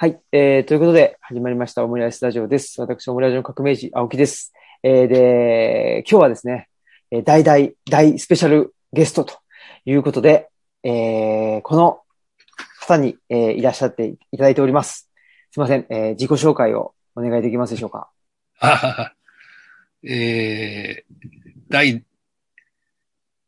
[0.00, 0.20] はい。
[0.30, 2.80] えー、ということで、始まりました、オムライスラジオです。
[2.80, 4.52] 私、オムライスの革命児、青木です。
[4.84, 6.68] えー、で、今日はですね、
[7.10, 9.34] えー大大大スペシャルゲストと
[9.84, 10.50] いうことで、
[10.84, 12.02] えー、この
[12.78, 15.10] 方に、えーいらっしゃっていただいております。
[15.50, 18.08] すいません、えー自己紹介をお願いできますでしょうか？
[18.60, 19.14] あはは
[20.04, 21.14] えー、
[21.70, 22.02] 大っ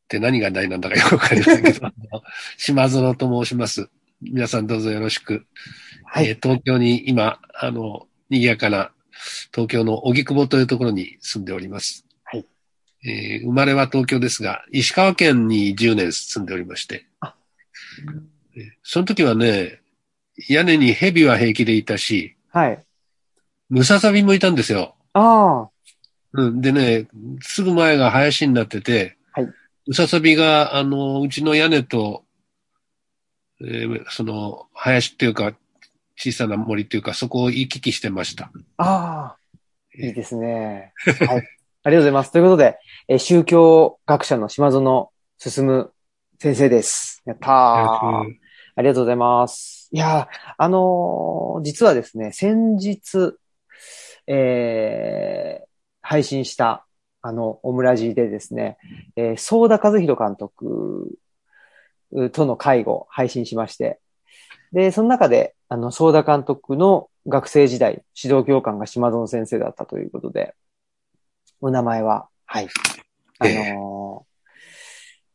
[0.08, 1.92] て何が大なんだかよくわかりませんけど、
[2.58, 3.88] 島園と申します。
[4.20, 5.46] 皆さんどうぞよろしく。
[6.12, 6.28] はい。
[6.28, 8.90] えー東京に今、あの、賑やかな
[9.54, 12.04] 東京の荻窪というところに住んでおります。
[12.24, 12.44] はい。
[13.06, 17.34] えー生まれは東京ですが、石川県に10年住んでおりまして、あ
[18.56, 19.80] えーその時はね、
[20.48, 22.84] 屋根に蛇は平気でいたし、はい。
[23.68, 24.96] ムササビもいたんですよ。
[25.12, 25.70] ああ、
[26.32, 26.60] うん。
[26.60, 27.06] でね、
[27.40, 29.48] すぐ前が林になってて、はい。
[29.86, 32.24] ムササビが、あの、うちの屋根と、
[33.60, 35.52] えーその、林っていうか、
[36.22, 38.52] 小さな森っていうか、そこを行き来してました。
[38.76, 39.36] ああ、
[39.94, 40.92] いいですね。
[41.26, 41.48] はい。
[41.82, 42.32] ありがとうございます。
[42.32, 45.08] ということで、えー宗教学者の島園
[45.38, 45.88] 進
[46.38, 47.22] 先生です。
[47.24, 47.50] やったー。
[48.76, 49.88] ありがとうございます。
[49.92, 53.38] いやー、あのー実はですね、先日、
[54.26, 55.66] えー、
[56.02, 56.84] 配信した、
[57.22, 58.76] あの、オムラジでですね、
[59.16, 61.16] えー、ソーダ和弘監督
[62.32, 64.00] との会を配信しまして、
[64.72, 70.54] で、その中で、あの、ソーダ監督の学生時代、指導教官が島園先生だったということで、
[71.60, 72.68] お名前は、はい、
[73.38, 74.30] あのー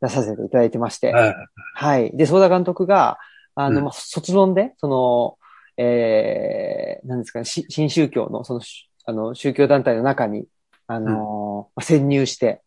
[0.01, 1.35] 出させていただいてまして、はい
[1.73, 2.11] はい。
[2.15, 3.17] で、ソーダ監督が、
[3.55, 5.37] あの、うんまあ、卒論で、その、
[5.77, 10.45] えー、なんですかね、し新宗教の、その、しあの、宗教団体の中に、
[10.87, 12.61] あのーまあ潜入して、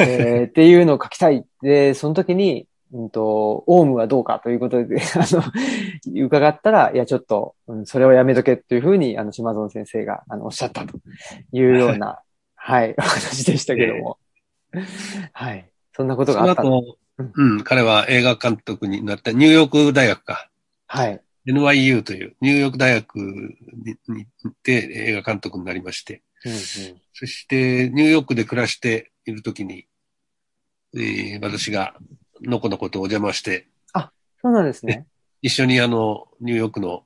[0.00, 1.44] えー、っていうのを書きたい。
[1.62, 10.98] で、その時に、うんと、オウムはどうかということで、 あの、伺ったら、いや、ちょっと、うん、それをやめとけというふうに、あの、島園先生が、あの、おっしゃったと
[11.52, 12.20] いうような、
[12.54, 14.18] はい、お話でしたけども。
[15.32, 15.68] はい。
[15.94, 16.62] そんなことそがあった。
[16.62, 20.50] の後、うんうん、彼は映画監督になったニューヨーク大学か。
[20.86, 21.20] はい。
[21.46, 26.58] NYU というニューヨーク大学にに行って映画監督になりまして、うんうん
[27.18, 29.86] そしてニューヨークで暮らしているときに、
[30.94, 31.94] えー私が
[32.42, 33.66] のこのことお邪魔して、
[34.46, 35.06] そうなんですね。
[35.42, 37.02] 一緒にあの、ニューヨークの、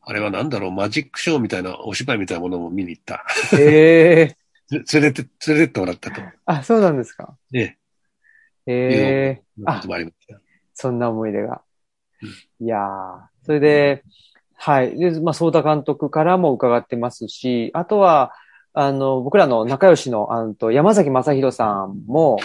[0.00, 3.24] あれはなんだろう、マジックショーみたいな、お芝居みたいなものも見に行った。
[3.58, 4.36] へえ。
[4.70, 6.22] 連れて、連れてってもらったと。
[6.46, 7.36] あ、そうなんですか。
[7.52, 7.76] え。
[8.66, 10.00] いうこともあ。
[10.74, 11.62] そんな思い出が。
[12.60, 14.02] いやーそれで、
[14.54, 14.98] はい。
[14.98, 18.32] で、まあ、ソーダ監督からも伺ってますし、あとは、
[18.72, 22.38] あの、僕らの仲良しの、あの、と山崎正弘さんも、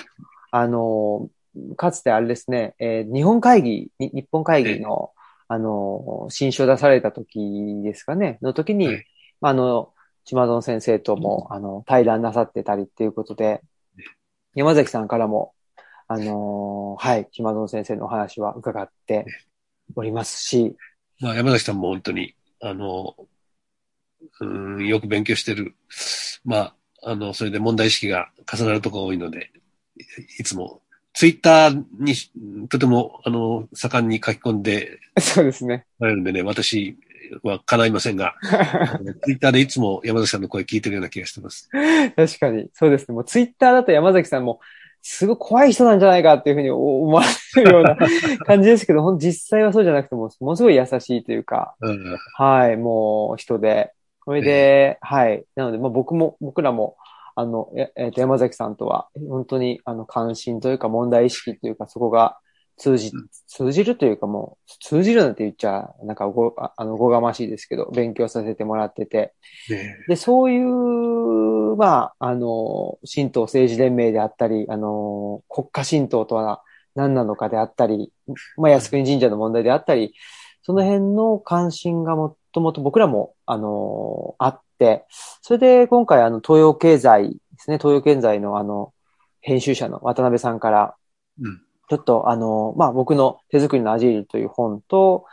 [0.52, 1.30] あの、
[1.76, 5.12] かつてあれですね、えー日本会議、に日本会議の、
[5.48, 7.40] あの、新書出された時
[7.84, 8.88] ですかね、の時に、
[9.42, 13.62] ああの、島園先生とも、あの、対談なさってたりっていうことで、
[14.56, 15.54] 山崎さんからも、
[16.08, 19.26] あのーはい、島園先生のお話は伺って
[19.96, 20.76] おりますし、
[21.22, 23.16] まあ、山崎さんも本当に、あの、
[24.40, 24.46] う
[24.78, 25.76] ん、よく勉強してる。
[26.44, 29.52] まあ、あの、それで問題意識が重なるとこ多いので、
[29.98, 30.04] い
[30.40, 30.82] いつも、
[31.14, 32.32] ツイッターにし
[32.70, 35.86] とても、あの、盛んに書き込んで そうですね。
[36.00, 36.98] られるんでね、私
[37.44, 38.36] は叶いませんが、
[39.24, 41.70] ツイッターでいつも山崎さんの声聞いてるような気がしてます。
[42.16, 43.16] 確かに、そうですね。
[43.16, 44.60] もうツイッターだと山崎さんも、
[45.04, 47.24] すごい怖い人なんじゃないかっていうふうに思わ
[47.56, 47.98] れるような
[48.46, 53.92] 感じですけど、実際はそうじゃなくても、ものすごい優しいというか、うん、はい、もう人で。
[54.24, 55.44] それで、はい。
[55.56, 56.96] なので、まあ僕も、僕らも、
[57.42, 62.38] あの、ええっ、と、山崎さんとは、本当に、あの、関心というか、問題意識というか、そこが
[62.78, 69.34] 通じうん、通じるというか、もう、通じるなんて言っちゃ、なんかご、ああの、ごがましいですけど、勉強させてもらってて、
[69.70, 76.62] ねで、そういう、まあ、あの、神道政治連盟であったり、あの、国家神道とは
[76.96, 78.12] 何なのかであったり、
[78.58, 80.14] まあ、靖国神社の問題であったり、
[80.64, 84.71] その辺の関心がもともと僕らも、あの、あって、
[85.42, 88.94] それで今回、あの、東洋経済ですね、東洋経済のあの、
[89.42, 90.96] 編集者の渡辺さんから、
[91.42, 91.62] うん。
[91.90, 95.26] ちょっと、あの、まあ、僕の手作りのアジールという本と、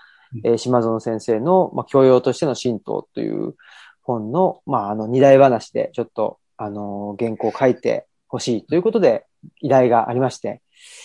[0.44, 3.54] えー島園先生の、まあ、教養としての神道という
[4.02, 9.24] 本の、まあ、あの、二大話で、ちょっと、あの、原稿を書いてほしいということで、
[9.60, 10.60] 依頼がありまして、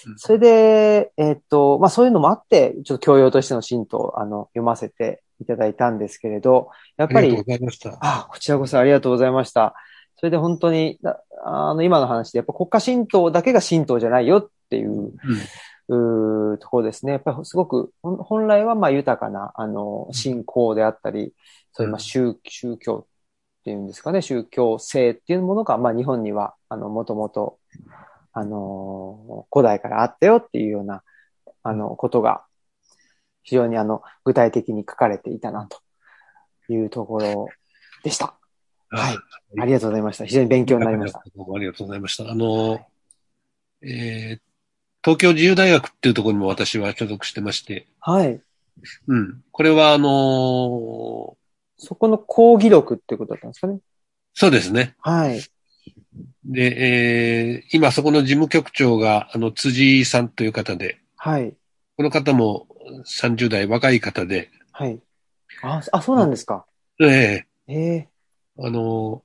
[0.07, 0.18] うん。
[0.18, 7.98] それで、えーっと、まあ、そういうのもあって、ちょっと教養としての神道を、あの、読ませていただいたんですけれど、やっぱりありがとう、ございました。
[8.01, 9.75] あ、こちらこそありがとうございました。
[10.18, 15.12] それで本当に、なあの、今の話で、やっぱ国家神道だけが神道じゃないよっていう、
[15.90, 17.13] うんところですね。
[17.13, 21.34] やっぱりすごく、本来はまあ豊かな、あの、信仰であったり、
[21.74, 27.60] そういうまあ宗宗教っていうんですかね、宗教性っていうものが、まあ日本には、あの、もともと、
[28.31, 31.04] あの、古代からあったよっていうような、
[31.63, 32.44] あの、ことが、
[33.44, 35.81] 非常にあの、具体的に書かれていたな、と
[36.74, 37.48] いうところ
[38.04, 38.36] でした。
[38.90, 39.18] はい。
[39.60, 40.25] ありがとうございました。
[40.25, 41.24] 非常に勉強になりました。
[41.36, 42.30] どうもありがとうございました。
[42.30, 42.80] あの、
[43.81, 44.40] えー
[45.06, 48.42] 東京自由大学っていうところにも私は所属してまして、はい。
[49.07, 49.42] うん。
[49.51, 51.34] これはあのー
[51.78, 53.80] そこの講義録っていうことだったんですかね。
[54.34, 54.95] そうですね。
[55.00, 55.42] はい。
[56.45, 61.54] で、えー今そこの事務局長が、あの、辻さんという方で、はい。
[61.98, 62.68] この方も
[63.06, 65.00] 30代若い方で、はい。
[65.62, 66.65] あ、あそうなんですか。
[67.00, 68.09] ええええ
[68.59, 69.24] あの、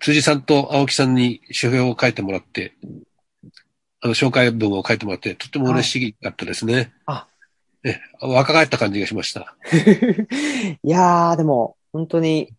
[0.00, 2.74] 辻さんと青木さんに書評を書いてもらって、
[4.00, 6.92] あの、紹介文を書いてもらって、とても嬉しかったですね。
[7.06, 7.26] あ
[7.84, 9.56] え、若返った感じがしました。
[10.82, 12.52] いやー、でも、本当に、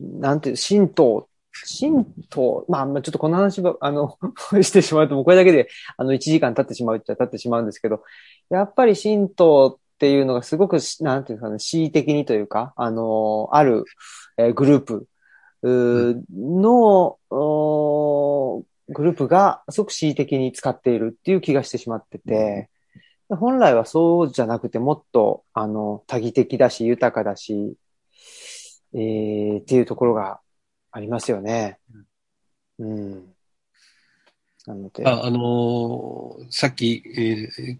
[0.00, 1.28] なんていう、神道、
[1.62, 4.18] 神道、まあ、まちょっとこの話ば、あの、
[4.62, 8.02] してしまうと、もうこれだけで、あの、1時間経ってしまうっちゃ経ってしまうんですけど、
[8.50, 13.84] やっぱり神道っていうのがすごく、なんていうかね、恣意的にというか、あの、ある、
[14.36, 15.06] えーグループ、
[15.62, 22.68] うの、おグループがすごく恣意的に使っているっていう気がしてしまってて、
[23.30, 27.76] 本来はそうじゃなくてもっと、あの、多義的だし、豊かだし、
[28.92, 30.40] えー、っていうところが
[30.94, 31.78] ありますよね。
[32.78, 33.34] うん。
[34.64, 37.78] なので、あ、あのーさっき、えー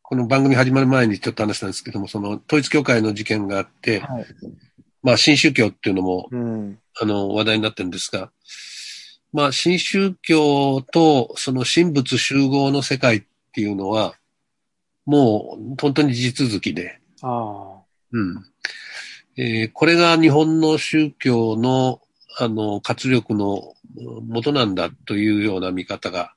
[0.00, 4.26] この番組始まる前にちょっと話したんですけども、その統一教会の事件があって、はい。
[5.02, 6.78] まあ、新宗教っていうのも、うん。
[6.98, 8.30] あの、話題になってるんですが、
[9.34, 13.22] まあ、新宗教とその神仏集合の世界っ
[13.52, 14.14] ていうのは、
[15.04, 18.44] もう本当に地続きで、あうん。
[19.36, 22.00] えーこれが日本の宗教の、
[22.40, 23.74] あの、活力の
[24.22, 26.34] 元なんだというような見方が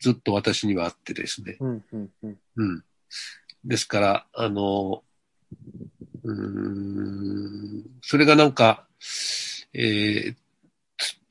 [0.00, 1.58] ずっと私にはあってですね。
[1.60, 1.64] あ。
[1.64, 2.38] うん、うん、うん。
[2.56, 2.84] うん。
[3.64, 5.04] ですから、あの、
[6.24, 8.86] うーん、それがなんか、
[9.74, 10.34] えー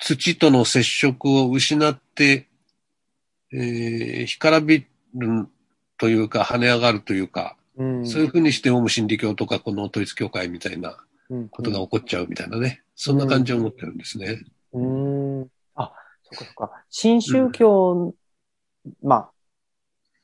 [0.04, 2.48] つ土との接触を失って、
[3.54, 5.48] えー干からびる
[5.98, 8.08] というか、跳ね上がるというか、うん。
[8.08, 10.96] そういうふうにしてオウム真理教とかこの統一教会みたいなうん
[11.50, 12.84] ことが起こっちゃうみたいなね。
[12.96, 14.42] そんな感じを持ってるんですね。
[14.74, 15.48] うん。
[15.76, 15.94] あ、
[16.24, 16.72] そっかそっか。
[16.90, 18.14] 新宗教、
[19.02, 19.32] まあ、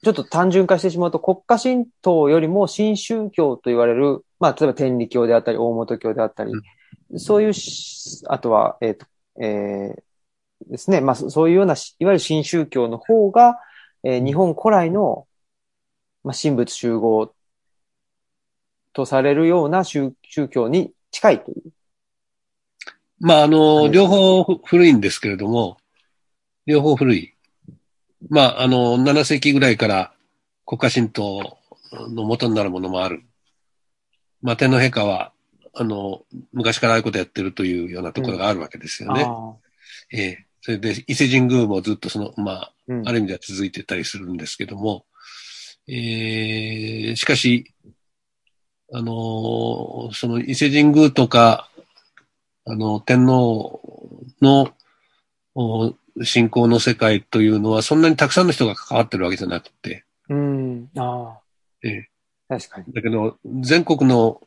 [0.04, 6.52] ちょっと単純化してしまうと、国家神道よりも新宗教と言われる、まあ、例えば天理教であったり、大本教であったり、
[7.16, 9.06] そういうし、あとは、えっ、と、
[9.42, 10.08] えー
[10.66, 11.02] ですね。
[11.02, 13.60] まあ、そそういうようなし、いわゆる新宗教の方が、
[14.04, 15.28] えー日本古来の、
[16.24, 17.34] まあ、神仏集合
[18.94, 21.72] とされるような宗宗教に近いという？
[23.20, 25.78] まあ、あの、はい両方古いんですけれども、
[26.68, 27.34] 両方古い。
[28.30, 30.14] まあ、あの、7世紀ぐらいから
[30.66, 31.58] 国家神道
[31.92, 33.24] の元になるものもある。
[34.44, 35.32] まあ、天皇陛下は、
[35.74, 36.24] あの、
[36.54, 39.24] 昔からああいうことやってるというようなところがあるわけですよね。
[39.28, 39.56] あ
[40.12, 45.06] ええそれで、伊勢神宮もずっとその、まあ、ーうんある意味では続いてたりするんですけども、
[45.88, 47.74] えーしかし、
[48.94, 51.70] あのーその伊勢神宮とか、
[52.66, 53.82] あの、天皇
[54.42, 54.70] の
[55.56, 60.90] お信仰の世界というのは、そんなにたくさんの人が関わってるわけじゃなくて、うん。
[60.98, 61.42] ああ。
[61.84, 62.10] ええ
[62.48, 62.94] 確かに。
[62.94, 64.42] だけど、全国の、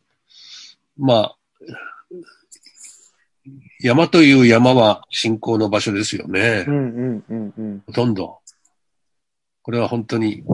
[0.96, 1.36] まあ、
[3.80, 6.64] 山という山は信仰の場所ですよね。
[6.66, 7.82] うんうんうんうん。
[7.86, 8.40] ほとんど。
[9.62, 10.44] これは本当に、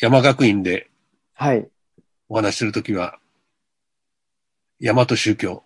[0.00, 0.90] 山学院で
[1.40, 1.68] はい。
[2.28, 3.16] お話しするときは、
[4.80, 5.62] 山と宗教、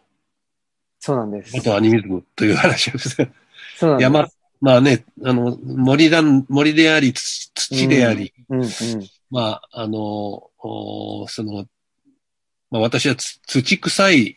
[1.00, 1.56] そうなんです。
[1.56, 3.30] あとアニミズムという話をして、
[3.78, 4.04] そうなんです。
[4.04, 4.28] 山、
[4.60, 8.68] まあね、あの、森だ、森であり、土土であり、うんうん。
[9.30, 11.64] まあ、あの、おその、
[12.70, 14.36] まあ私はつ土臭い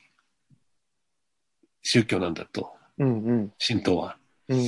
[1.83, 3.53] 宗教なんだと、うんうん。
[3.59, 4.15] 神道は。
[4.47, 4.65] うん。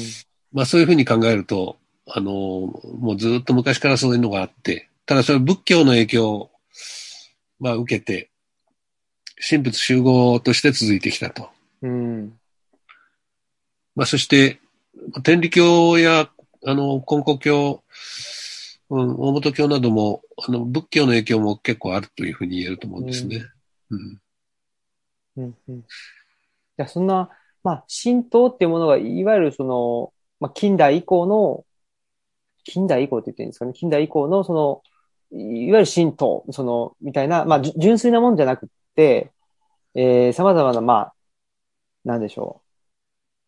[0.51, 6.51] まあそういうふうに考えると、あの、もうずっと昔からそういうのがあって、ただそれ仏教の影響を、
[7.59, 8.29] まあ受けて、
[9.49, 11.49] 神仏集合として続いてきたと。
[11.81, 12.39] うん。
[13.95, 14.59] まあそして、
[15.23, 16.29] 天理教や、
[16.65, 17.83] あの、根古教、
[18.89, 23.45] うん、大本教なども、あの、仏教の影響も結構あるというふうに言えると思うんですね。
[23.89, 24.21] うん。
[25.37, 25.81] うんうん。
[25.81, 27.29] じゃあ、そんな、
[27.63, 31.65] まあ、神道っていうものが、いわゆるその、まあ、近代以降の、
[32.63, 34.83] 近代以降って言っていいんですかね、近代以降のその、
[35.31, 39.31] いわゆる神道、その、みたいな、まあ、純粋なもんじゃなくて、
[39.95, 41.13] えー、様々な、まあ、
[42.05, 42.61] なんでしょ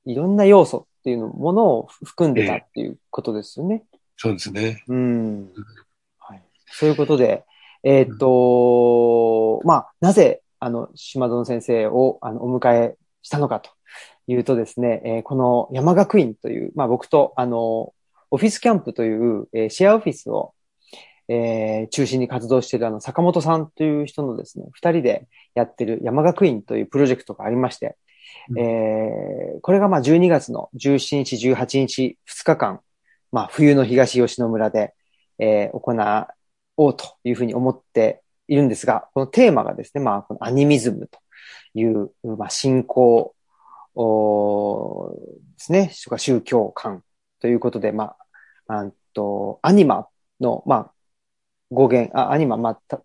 [0.05, 0.11] う。
[0.11, 3.83] いろんな要素っていうのものを含んでたっていうことですよね。
[3.93, 4.83] えー、そうですね。
[4.87, 5.49] うん。
[6.17, 6.43] はい。
[6.67, 7.45] そういうことで、
[7.83, 13.69] えー、っと、うん、まあ、なぜ、あの、島園先生を、あの、お迎えしたのかと
[14.27, 17.93] いうとですね、えー、この山学院という、まあ僕と、あの、
[18.31, 20.53] オフィスキャンプという、えー、シェアオフィスを、
[21.29, 27.97] えー、中心に活動しているあの、坂本さんという人のですね、二人でやってる山学院というプロジェクトがありまして、
[28.49, 32.79] うん、えー、これがまあ12月の17日、18日、2日間、
[33.31, 34.93] まあ冬の東吉野村で、
[35.37, 35.93] えー、行
[36.77, 41.19] おうというふうに思っているんですが、このテーマがですね、まあ、このアニミズムと
[41.75, 43.35] いう、まあ、信仰
[43.95, 44.03] で
[45.57, 47.03] すね、宗教観
[47.39, 48.15] ということで、ま
[48.67, 50.07] あ、あと、アニマ
[50.39, 50.91] の、まあ、
[51.71, 53.01] 語源、あアニマ、まあ、た、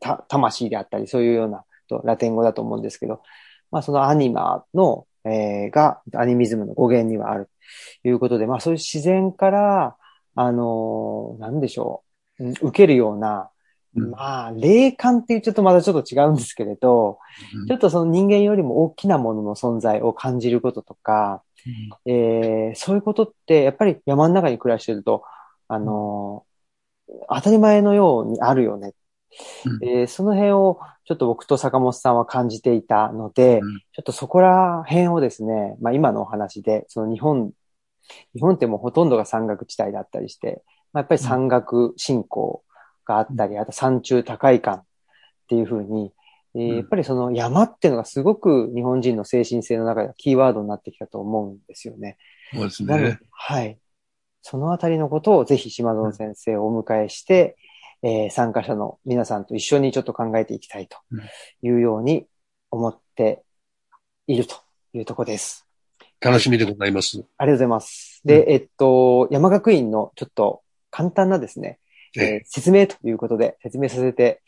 [0.00, 3.22] た、魂であったり、そういうような、とラテン語だと思うんですけど、
[3.70, 7.48] まあ、そのアニマの、えー、が、アニミズムの語源にはある
[8.02, 9.96] ということで、まあ、そういう自然から、
[10.34, 12.02] あのー、なんでしょ
[12.38, 13.50] う、受けるような、
[13.94, 17.18] まあ、霊感っていうちょっとまだちょっと違うんですけれど、
[17.54, 21.42] うん、ちょっとその人間よりも大きなものの存在を感じることとか、
[22.06, 25.24] うん、えー、そういうことってやっぱり山の中に暮らしてると、
[25.68, 26.51] あのー、
[27.28, 28.94] 当たり前のようにあるよね。
[29.64, 33.60] うん、えー、その辺をちょっと僕と坂本さんは感じていたので、
[33.94, 37.52] ちょっとそこら辺をですね、まあ今のお話で、その日本、
[38.34, 42.62] 日本ってもうほとんどが山岳地帯だったりして、まあ、やっぱり山岳信仰、
[43.04, 44.84] があったり、あと山中高い感っ
[45.48, 46.12] ていうふうに、
[46.54, 52.18] えー、やっぱりその山っていうのがすごく日本人の精神性の中でキーワードになってきたと思うんですよね。
[52.52, 53.18] そうですね。
[53.30, 53.78] はい。
[54.42, 57.56] そのあたりのことをぜひ島園先生をお迎えして、
[58.02, 60.98] うん、えー、参加者の皆さんと一緒にちょっと考えていきたいと
[61.62, 62.26] いうように
[62.70, 63.42] 思って
[64.26, 64.56] いると
[64.92, 65.66] いうところです。
[66.20, 67.24] 楽しみでございます。
[67.38, 68.20] ありがとうございます。
[68.24, 71.78] で、うん、えっと、山学院のちょっと簡単なですね、
[72.16, 74.42] えー、説明ということで説明させて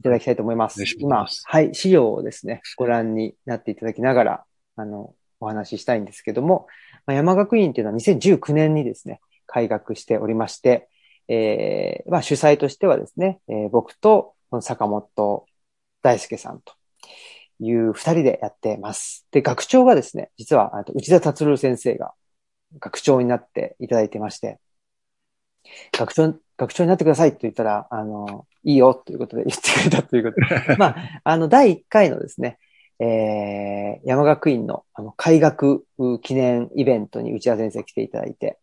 [0.00, 0.82] いただきたいと思います。
[0.98, 4.44] 今、はい、資料をですね、ご覧になっていただきながら、
[4.76, 6.66] あの、お話ししたいんですけども、
[7.06, 10.88] まあ、山学院っていうのは2019年にですね、開学しておりまして、
[11.28, 15.46] えー、まあ主催としてはですね、えー、僕と坂本
[16.02, 16.72] 大輔さんと
[17.58, 19.26] いう二人でやってます。
[19.30, 22.12] で、学長がですね、実は内田達郎先生が
[22.78, 24.58] 学長になっていただいてまして、
[25.92, 30.76] 学長学長になってくださいって言ったら、あの、いいよということで言ってくれたということで。
[30.76, 32.58] まあ、あの、第1回のですね、
[32.98, 35.86] えー、山学院の、あの、開学
[36.22, 38.58] 記念イベントに内田先生来ていただいて、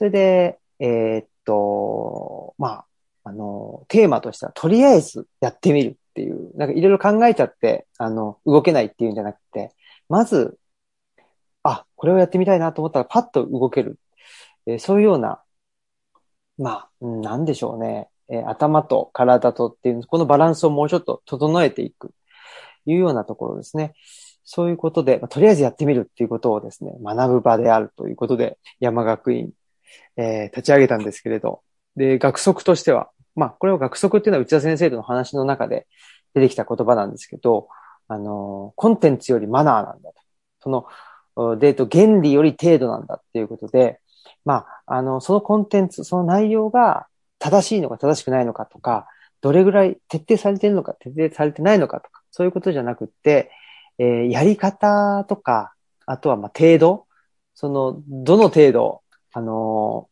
[0.00, 2.86] それで、えー、っと、まあ、
[3.24, 9.74] あの、テーマとしては、とりあえずやってみるっていう、なんかいろいろ考えちゃって、あの、動けないっていうんじゃなくて、
[10.08, 10.58] まず、
[11.64, 13.98] あ、これをやってみたいなと思ったらパッと動ける。
[14.64, 15.42] えー、そういうような
[16.56, 18.08] まあ、なんでしょうね。
[18.30, 22.14] えー、頭と体とっていう、このバランスをもうちょっと整えていく、
[22.86, 23.92] いうようなところですね。
[24.44, 29.52] そういうことで、まあ、とりあえずやってみるっていうことをですね、学ぶ場であるということで、山学院、
[30.20, 31.62] えー、立ち上げたんですけれど、
[31.96, 35.86] で、学則としては、まあ、これは学則っていうのは内田先生との話の中で
[36.34, 37.68] 出てきた言葉なんですけど、
[38.06, 40.14] あの、コンテンツよりマナーなんだと。
[40.62, 44.00] その、デート原理より程度なんだっていうことで、
[44.44, 47.06] まあ、あの、そのコンテンツ、その内容が
[47.38, 49.06] 正しいのか正しくないのかとか、
[49.40, 53.50] どれぐらい徹底されてるのか、徹底されてないのかとか、そういうことじゃなくって、
[53.98, 55.72] えー、やり方とか、
[56.04, 57.06] あとはま程度、
[57.54, 60.09] その、どの程度、あの、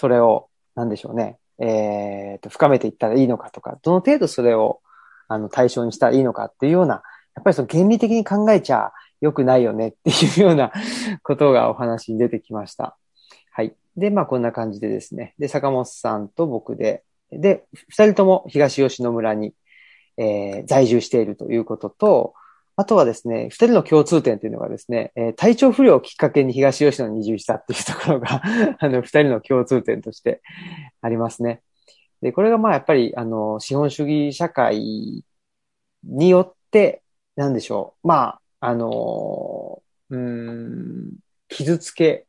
[0.00, 4.80] それを、なんでしょうね、えー、と、深めていったらいいのかとか、どの程度それを、
[5.28, 7.02] あの、対象にしたらいいのかっていうような、
[7.34, 10.72] やっぱりその原理的に考えちゃ良くないよねっていうような
[11.22, 12.96] ことがお話に出てきました。
[13.52, 13.74] はい。
[13.94, 15.34] で、まあこんな感じでですね。
[15.38, 19.52] で、坂本さんと僕で、で、二人とも東吉野村に、
[20.16, 22.34] えー、在住しているということと、
[22.80, 28.42] あとはですね、二人の共通点というのがですね、えー、体調不良をきっかけに東吉野に移住したっていうところが
[28.80, 30.40] あの、二人の共通点として
[31.02, 31.62] ありますね。
[32.22, 35.24] で、これがまあやっぱり、あの、資本主義社会
[36.04, 37.02] によって、
[37.36, 38.08] なんでしょう。
[38.08, 41.18] まあ、あの、うん、
[41.48, 42.26] 傷つけ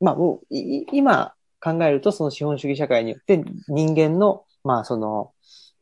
[0.00, 5.32] まあもう、今考えるとその資本主義社会によって人間の、まあその、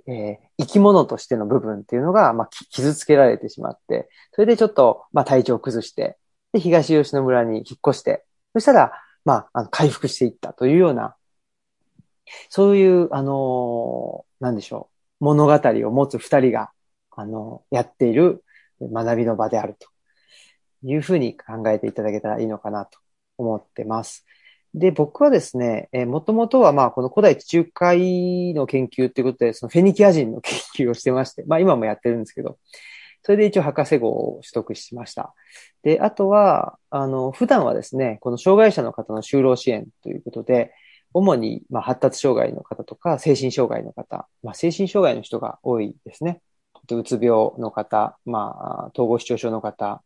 [0.07, 6.17] えー生き物としての部分っていうのが、まあ、傷つけられてしまって、それでちょっと、まあ、体調を崩して、
[6.53, 8.93] で、東吉野村に引っ越して、そしたら、
[9.25, 11.17] まあ、あの回復していったというような、
[12.51, 16.71] そういう、あのーなんでしょう、物語を持つ二人が、
[17.17, 18.45] あのやっている
[18.81, 19.89] 学びの場であると
[20.83, 22.99] いうふうに考えていただけたらいいのかなと
[23.39, 24.25] 思ってます。
[24.75, 32.59] で、僕はですね、えー、もともとはまあ、この古代地中海の研究ということで、そのフェニキア人の研究をしてまして、まあ今もやってるんですけど、
[33.23, 35.35] それで一応博士号を取得しました。
[35.83, 40.73] で、あとは、あの、普段はですね、この障害者の方の就労支援ということで、
[41.15, 46.43] 主に、まあ、発達障害の方とか、精神障害の方、まあ、精神障害の人が多いですね。
[46.91, 50.03] うつ病の方、まあ、統合失調症の方、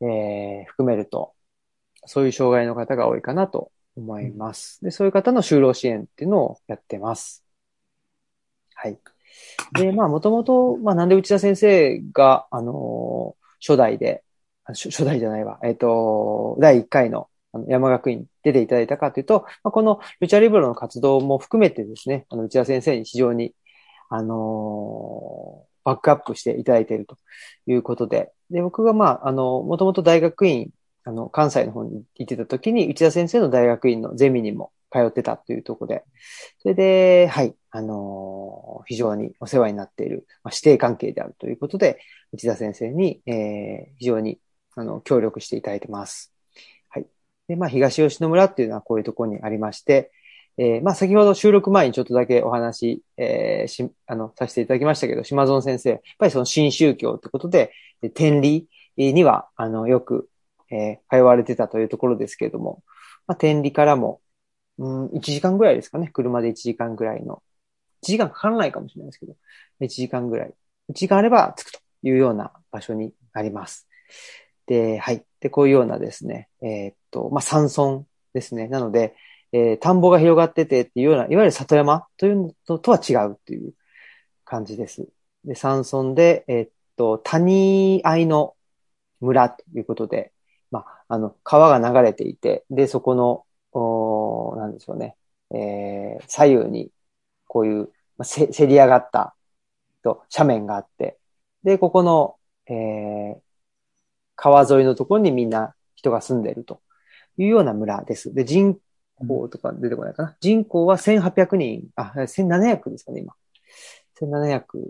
[0.00, 1.32] えー、含めると、
[2.06, 4.82] そういう障害の方が多いかなと思います。
[4.82, 7.44] で、そういう方の就労支援っていうのをやってます。
[8.74, 8.98] はい。
[9.72, 14.22] で、まあ、もともと、まあ、なんで内田先生が、あのー初代で、
[14.64, 17.28] あ初初代じゃないわ、えっ、と、第1回の
[17.68, 23.54] 山学院に出ていただいたかというと、まあ、このルチャリブロの活動も含めてですね、あの内田先生に非常に、
[24.10, 27.16] あのーバックアップしていただいていると
[27.68, 30.70] いうことで、で、僕がまあ、あの、もともと大学院、
[31.06, 36.04] あの、関西の方に行ってた時に、内田先生の大学院のゼミにも通ってたというとこで、
[36.58, 42.00] それで、はい、あの非常にお世話になっている、まあ、指定関係であるということで、
[42.32, 44.40] 内田先生に、えー非常に、
[44.74, 46.34] あの、協力していただいてます。
[46.88, 47.06] はい。
[47.46, 50.10] で、まあ、東吉野村っていうのはこういうところにありまして、
[50.58, 57.70] えーまあ、先ほど収録前にちょっとだけお話、えーし、あの、させていただきましたけど、島園先生、やっぱりその新宗教ってこと、で
[58.14, 60.28] 天理には、あの、よく、
[60.70, 62.82] えー通われてたというところですけれども、
[63.26, 64.20] まあ、天理からも、
[64.78, 66.08] うん、1時間ぐらいですかね。
[66.12, 67.42] 車で1時間ぐらいの。
[68.02, 69.36] 1時間かからないかもしれないですけど、
[69.80, 70.54] 1時間ぐらい。
[70.90, 73.88] 1時間あれば着くというような場所になります。
[74.66, 75.24] で、はい。
[75.40, 78.04] で、こういうようなですね、えーっと、まあ、山村
[78.34, 78.68] ですね。
[78.68, 79.14] なので、
[79.52, 83.72] えー田んぼが広がっててっていうような、いわゆる里山というのとは違うっていう
[84.44, 85.08] 感じです。
[85.44, 88.54] で、山村で、えーっと、谷合の
[89.20, 90.32] 村ということで、
[91.08, 95.16] あ、の、川が流れていて、で、そこの、おなんでしょうね、
[95.50, 96.90] えー左右に、
[97.46, 97.86] こういう、
[98.18, 99.36] まあ、せ、せり上がった、
[100.02, 101.18] と、斜面があって、
[101.64, 102.36] で、ここの、
[102.68, 103.42] えー
[104.36, 106.80] 川沿いのところにみんな人が住んでると
[107.38, 108.34] いうような村です。
[108.34, 108.78] で、人
[109.16, 110.36] 口とか出てこないかな。
[110.40, 113.34] 人口は1800人、あ、1700ですかね、今。
[114.14, 114.82] 1700っ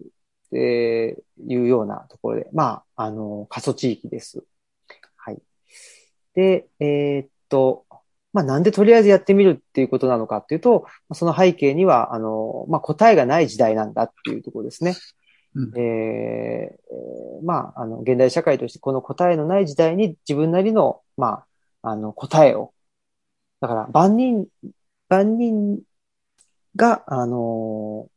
[0.50, 4.44] ていうようなところで、まあ、あの、過疎地域です。
[6.36, 6.46] はい。
[6.48, 7.86] で、えーっと、
[8.32, 14.94] まあ、なんでとりあえずやってみるっていうことなのかっていうと、その背景には、あの、まあ、答えがない時代なんだっていうところですね。
[15.54, 21.44] うんえーえーまあ、あの、現代社会としてこの答えのない時代に自分なりの、ま
[21.82, 22.74] あ、あの、答えを、
[23.60, 24.46] だから、万人、
[25.08, 25.82] 万人
[26.76, 28.08] が、あの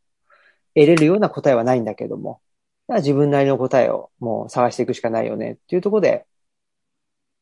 [0.75, 2.41] 得れるような答えはないんだけども、
[2.89, 6.27] 自分なりの答えをもう探していくしかないよねっていうところで、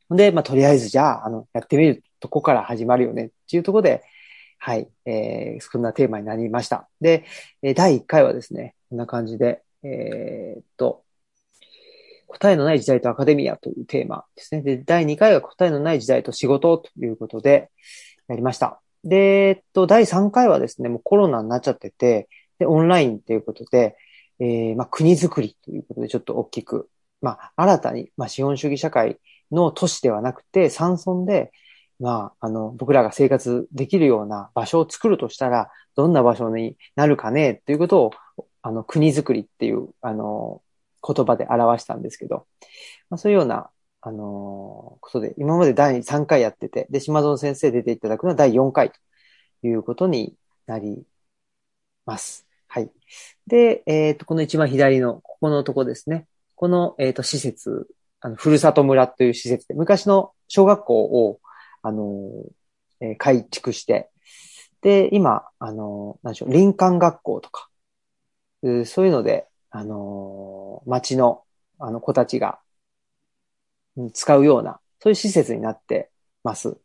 [0.09, 4.03] で、まあ、とりあえずじゃあ、あの、やってみるとこから始まるよねっていうところで、
[4.59, 6.89] はい、えー、そんなテーマになりました。
[7.01, 7.25] で、
[7.61, 11.03] え第1回はですね、こんな感じで、えーっと、
[12.27, 14.61] 答えのない時代とアカデミアというテーマですね。
[14.61, 17.69] で、第2回は答えのない時代と仕事ということで、
[18.27, 18.81] やりました。
[19.03, 22.27] で、えっと、第3回はですね、もうコロナになっちゃってて、
[22.59, 23.95] で、オンラインということで、
[24.39, 26.89] えー、まあ、国づくりということで、ちょっと大きく、
[27.21, 29.19] まあ、新たに、まあ、資本主義社会
[29.51, 31.51] の都市ではなくて、山村で、
[31.99, 38.11] まあ、あの、僕らが生活できるような場所を作るとしたら、どんな場所になるかね、ということを、
[38.61, 40.61] あの、国づくりっていう、あの、
[41.05, 42.47] 言葉で表したんですけど、
[43.09, 43.69] まあ、そういうような、
[44.01, 48.97] あのことで、今まで第3回やってて、で、島園先生出ていただくのは第4回と
[49.67, 51.03] いうことになり
[52.05, 52.47] ます。
[52.67, 52.91] はい。
[53.47, 56.27] で、えっ、と、この一番左の、ここのとこですね。
[56.55, 57.87] この、えっ、と、施設、
[58.21, 61.39] あの、ふるさと村という施設で、昔の小学校を、
[61.81, 62.29] あの、
[62.99, 64.09] えー改築して、
[64.81, 67.69] で、今、あの、なんでしょう、林間学校とか、
[68.63, 71.43] うそういうので、あの、町の、
[71.79, 72.59] あの、子たちが、
[73.95, 76.09] うん使うような、そういう施設になって
[76.43, 76.77] ます。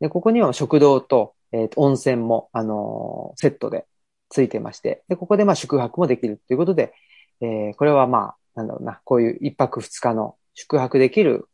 [0.00, 3.86] で、ここには食堂と、えっ、と、温泉も、あのセットで
[4.28, 6.94] ついてまして、で、ここでまあ宿泊もできるということで、
[7.40, 11.48] えーこれはまあ、なんだろうな、こういう一泊二日の宿泊できる、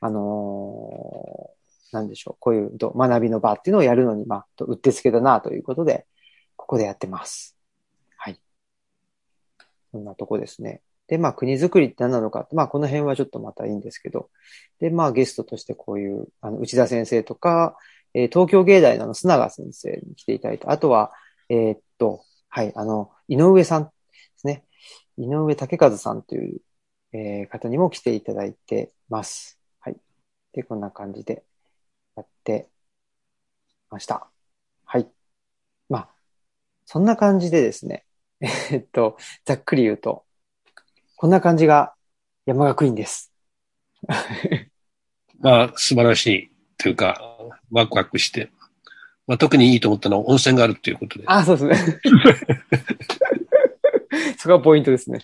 [0.00, 1.58] あのー
[1.90, 6.06] なんでしょう、こういう学びの場っていうのをやるのに、まあ、うってつけだなということで、
[6.56, 7.56] ここでやってます。
[8.16, 8.38] はい。
[9.90, 10.82] そんなとこですね。
[11.06, 12.46] で、まあ、国づくりって何なのか。
[12.52, 14.28] まあ、この辺はちょっとまたいいんですけど。
[14.80, 17.76] で、まあ、ゲストとしてこういう、あの、内田先生とか、
[18.14, 21.12] えー東京芸大のあの、砂川先生に来ていただいて、あとは、
[21.48, 23.90] えーっと、はい、あの、井上さんで
[24.36, 24.64] すね。
[25.16, 26.60] 井上武和さんという、
[27.12, 29.58] えー方にも来ていただいてます。
[29.80, 29.96] はい。
[30.52, 31.44] で、こんな感じで
[32.16, 32.68] やって
[33.90, 34.28] ました。
[34.84, 35.08] はい。
[35.88, 36.08] まあ、
[36.84, 38.04] そんな感じでですね。
[38.40, 40.24] えーっと、ざっくり言うと、
[41.16, 41.94] こんな感じが
[42.46, 43.32] 山学院です。
[45.40, 47.38] まあ、素晴らしいというか、
[47.70, 48.50] ワクワクして、
[49.26, 51.24] まあ、特にいいと思ったのは温泉があるっていうことで。
[51.26, 52.00] あ、そうですね。
[54.38, 55.20] そこがポイントですね。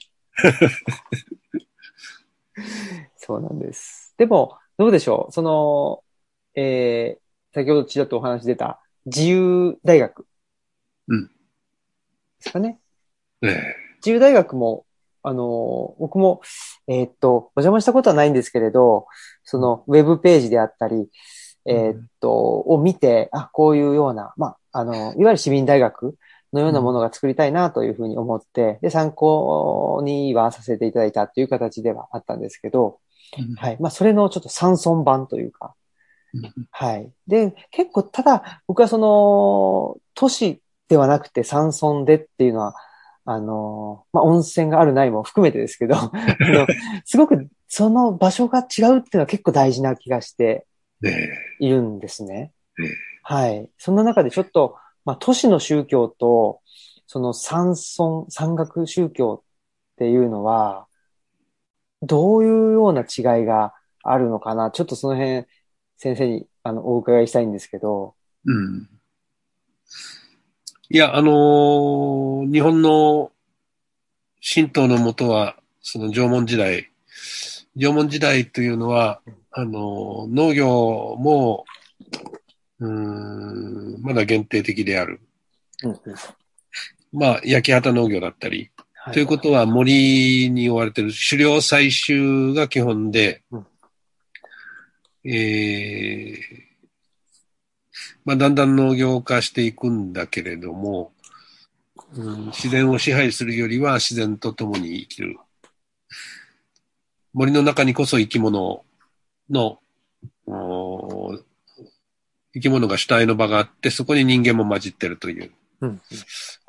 [3.17, 4.15] そうなんです。
[4.17, 6.03] でも、どうでしょうその、
[6.55, 10.27] えー、先ほどちらっとお話出た自由大学。
[11.09, 11.33] うんで
[12.41, 12.79] すかね。
[13.43, 14.85] ええ自由大学も、
[15.23, 16.43] あの、僕も、
[16.87, 19.07] えーっと、お邪魔したことはないんですけれど、
[19.45, 21.09] その、ウェブページであったり、
[21.65, 26.19] えーっと、を見て、あ、こういうような、まあ、あの、いわゆる市民大学
[26.55, 33.01] のようなものが作りたいなというふうに思って、で、参考にはさせていただいたという形ではあったんですけど、
[33.57, 33.77] はい。
[33.81, 35.75] まあ、それのちょっと山村版というか、
[36.71, 37.11] はい。
[37.27, 42.75] で、結構、ただ、僕はその、都市ではなくて山村でっていうのは、
[43.25, 45.97] あの、まあ、温泉があるないも含めてですけど、
[47.05, 50.67] すごくその場所が違うっていうのは結構大事な気がして
[51.01, 52.89] ねいるんですねええ。
[53.23, 53.69] はい。
[53.79, 56.61] そんな中でちょっと、まあ、都市の宗教と、
[57.07, 59.47] その山村、山岳宗教っ
[59.99, 60.87] ていうのは、
[62.03, 64.71] どういうような違いがあるのかな？
[64.71, 65.47] ちょっとその辺、
[65.97, 68.15] 先生にあのお伺いしたいんですけど。
[68.45, 68.89] うん。
[70.91, 73.33] いや、あのー日本の
[74.55, 76.91] 神道のもとは、その縄文時代。
[77.77, 81.65] 縄文時代というのは、あのー農業も、
[82.81, 85.21] うーん、まだ限定的である。
[85.83, 85.99] うんうん
[87.13, 88.71] まあ、焼き畑農業だったり。
[88.95, 93.67] はということは森に追われている狩猟採集が基本で、うん
[95.25, 96.65] えー
[98.25, 101.13] まあ、だんだん農業化していくんだけれども、
[102.15, 105.37] うん自然を支配するよりは自然と共に生きる。
[107.33, 108.85] 森の中にこそ生き物
[109.51, 109.79] の、
[112.55, 115.51] 生き物が主体の場があって、そこに人間も混じってるという。
[115.81, 116.01] うん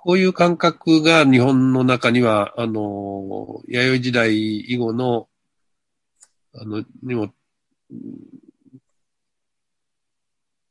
[0.05, 5.27] こういう感覚が日本の中には、あの、弥生時代以後の、
[6.53, 7.33] あの、にも、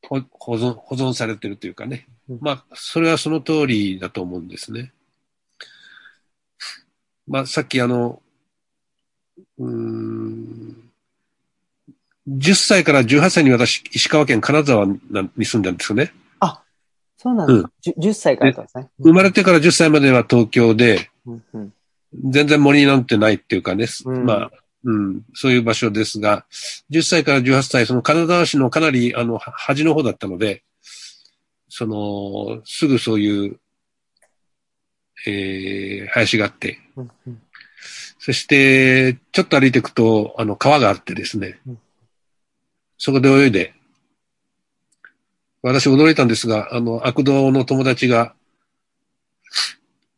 [0.09, 0.19] 保
[0.55, 2.39] 存、保存されてるというかねうん。
[2.43, 4.93] まあ、それはその通りだと思うんですね。
[7.27, 8.23] まあ、さっきあの、
[9.59, 10.84] うーん、
[12.29, 16.13] 10歳から18歳に私、石川県金沢に住んでるんですよね。
[17.25, 17.71] そうなんですか。
[18.01, 18.91] 10, 10歳からですね。
[18.99, 21.73] 生まれてから10歳までは東京で、うんうん
[22.31, 24.51] 全然森なんてないっていうかね、うんまあ、
[24.85, 26.45] うん、そういう場所ですが、
[26.93, 30.63] 10歳から18歳、その金沢市のかなり、あの、は端の方だったので、
[31.69, 33.59] その、すぐそういう、
[35.27, 37.43] えー、林があって、うんうん
[38.21, 41.79] そして、ちょっと歩いていくと、あの、川があってですねうん、
[42.99, 43.75] そこで泳いで、
[45.63, 48.35] 私驚いたんですが、あの、悪道の友達が、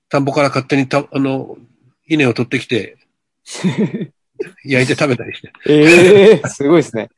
[0.08, 1.56] 田んぼから勝手にた、あの、
[2.08, 2.98] 稲を取ってきて、
[4.64, 7.10] 焼いて食べたりして、ええすごいですね。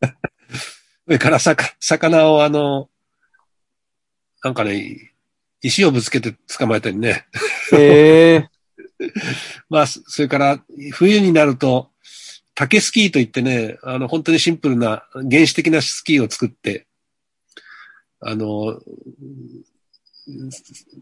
[1.04, 2.88] それからさか魚をあの、
[4.42, 5.12] なんかね、
[5.60, 7.26] 石をぶつけて捕まえたりね。
[7.72, 8.48] ええ
[9.68, 11.90] まあ、そそれから、冬になると、
[12.54, 16.86] 竹スキーといってね、あの、本当にシンプルな原始的なスキーを作って、
[18.20, 18.80] あの、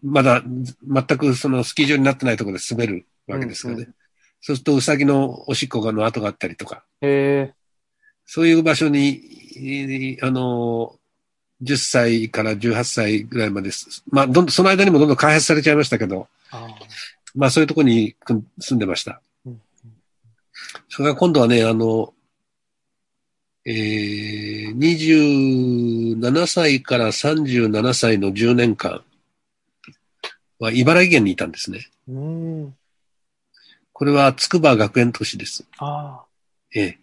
[0.02, 3.84] まだ全くそのスキー場になってないところで滑るわけですよね。
[3.84, 3.94] うん
[4.44, 7.52] そうすると、ウサギのおしっこがの跡があったりとか、え
[8.26, 9.20] そういう場所に、
[9.56, 10.98] えーあの、
[11.62, 14.02] 10歳から18歳ぐらいまでです。
[14.10, 16.66] まあ、どんどん、その間にもどんどん開発されちゃいましたけど、あ
[17.36, 18.16] まあ、そういうところに
[18.58, 19.22] 住んでました。
[20.74, 22.12] うんそれから今度はね、あの、
[23.64, 29.04] えー、27歳から37歳の10年間
[30.58, 31.86] は茨城県にいたんですね。
[32.10, 32.76] ーうん。
[33.92, 35.64] これは筑波学園都市です。
[35.78, 36.24] あ
[36.74, 36.98] ええ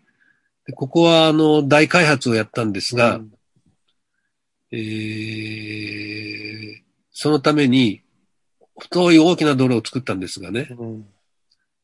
[0.68, 2.98] でここは、あの、大開発をやったんですあ。
[2.98, 3.32] が、うん
[4.72, 5.80] えー
[7.12, 8.02] そのために、
[8.80, 11.06] 太い大きな道路を作ったんですがね、うん。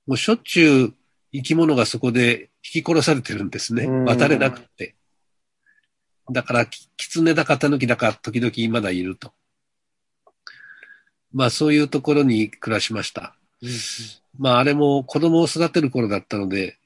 [0.08, 0.93] もうしょっちゅう
[1.36, 3.84] 生き物がそこで引き殺されてるんですね。
[3.84, 4.95] うん渡れなくて。
[6.32, 9.34] だから、き狐だか狸だか時々まだいると。
[11.34, 13.36] まあそういうところに暮らしました。
[14.38, 16.78] まああれも子供を育てる頃だったので、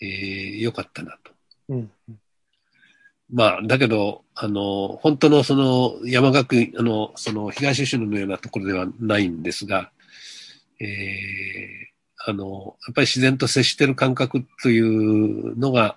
[0.00, 1.32] えー、よかったなと。
[1.70, 1.90] うん。
[3.32, 9.90] まあ、だけど、あの、本当のその山学院、あの、その東吉野のようなところではないんですが、
[10.78, 10.86] えー、
[12.28, 15.96] あの、やっぱり自然と接してる感覚というのが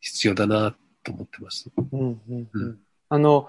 [0.00, 1.70] 必要だなと思ってます。
[1.76, 2.78] うんうんううんん
[3.10, 3.46] あの、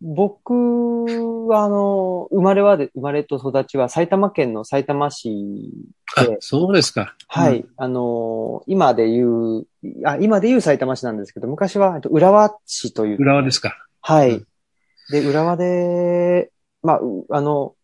[0.00, 5.72] 僕は、あの、生まれはで、生まれと育ちは埼玉県の埼玉市
[6.14, 7.16] あで、、そうですか。
[7.26, 9.26] はい、あの、今で言
[9.60, 9.66] う、
[10.04, 13.74] あ、今で言う埼玉市なんですけど、昔は、えっと浦和市という、浦和ですか。
[14.02, 14.46] はいうん。
[15.10, 17.74] で、浦和で、まあ、うあの、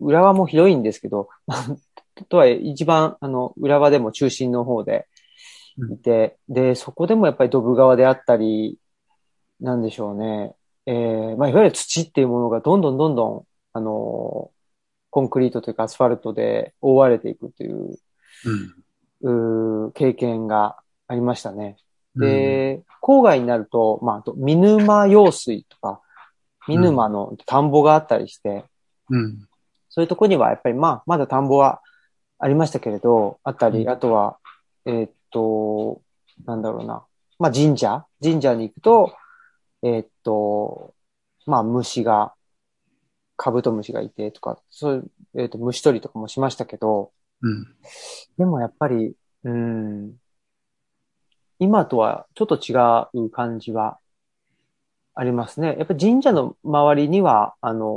[0.00, 1.28] 浦和も広いんですけど、
[2.28, 5.06] とは一番、あの、浦和でも中心の方で
[5.92, 8.78] いて、で、そこでもやっぱりドブ川であったり、
[9.60, 10.54] なんでしょうね。
[10.86, 14.50] えー、まあ、いわゆる土っていうものがどんどんどんどん、あの、
[15.10, 17.98] コンクリートというかアスファルトで覆われていくという、
[19.22, 19.84] うん。
[19.84, 21.76] うー経験がありましたね。
[22.16, 26.00] うん、で、郊外になると、まあ、あと、見沼用水とか、
[26.66, 28.64] 見沼の田んぼがあったりして、
[29.10, 29.46] うん。
[29.88, 31.82] そういうとこにはやっぱりまあ、まだ田んぼは
[32.44, 34.38] ありましたけれど、あったり、うんあとは、
[34.84, 36.02] えーっと、
[36.44, 37.04] なんだろうな。
[37.38, 38.04] まあ神社？
[38.20, 39.14] 神社に行くと、
[39.84, 40.92] えーっと、
[41.46, 42.34] まあ虫が、
[43.36, 47.66] カブトムシがいてとか、そういう、えーっと、虫取りとかもしましたけど、うん。
[48.36, 50.14] でもやっぱり、うん、
[51.60, 52.74] 今とはちょっと違
[53.24, 53.98] う感じは
[55.14, 55.76] ありますね。
[55.78, 57.88] やっぱり神社の周りには、あの、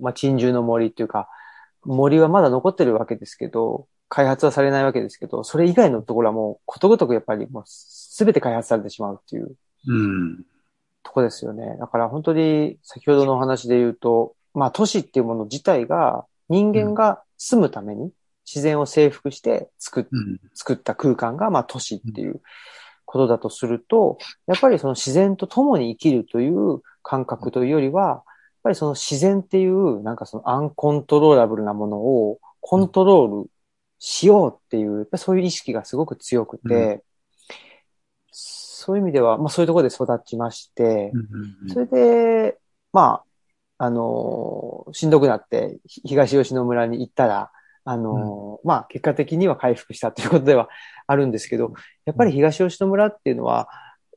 [0.00, 1.28] まあ、珍獣の森っていうか、
[1.84, 9.54] 森はまだ残ってるわけですけど、開発はされないわけですけど、それ以外のところはもうことごとくやっぱりもうすべて開発されてしまうっていう
[9.86, 10.44] うん。
[11.02, 11.76] とこですよね。
[11.78, 18.10] だから本当に先ほどのお話で言うと、まあ都市っていうもの自体が人間が住むために
[18.46, 20.40] 自然を征服して作っうん。
[20.54, 22.40] 作った空間が、まあ都市っていう
[23.04, 28.22] ことだとすると、やっぱりその自然と共に生きるという感覚というよりは、
[28.68, 33.50] ぱりその自然っていう、なんかそのアンコントローラブルなものをコントロール
[33.98, 37.02] しようっていう、そういう意識がすごく強くて、
[38.30, 41.68] そういう意味では、まあそういうところで育ちまして、うん。
[41.72, 42.58] それで、
[42.92, 43.22] ま
[43.78, 47.50] あ、あのーしんどくなって、ひ東吉野村に行ったら、
[47.84, 50.68] あのーまあ、結果的には回復したということでは
[51.06, 51.72] あるんですけど、
[52.04, 53.68] やっぱり東吉野村っていうのは、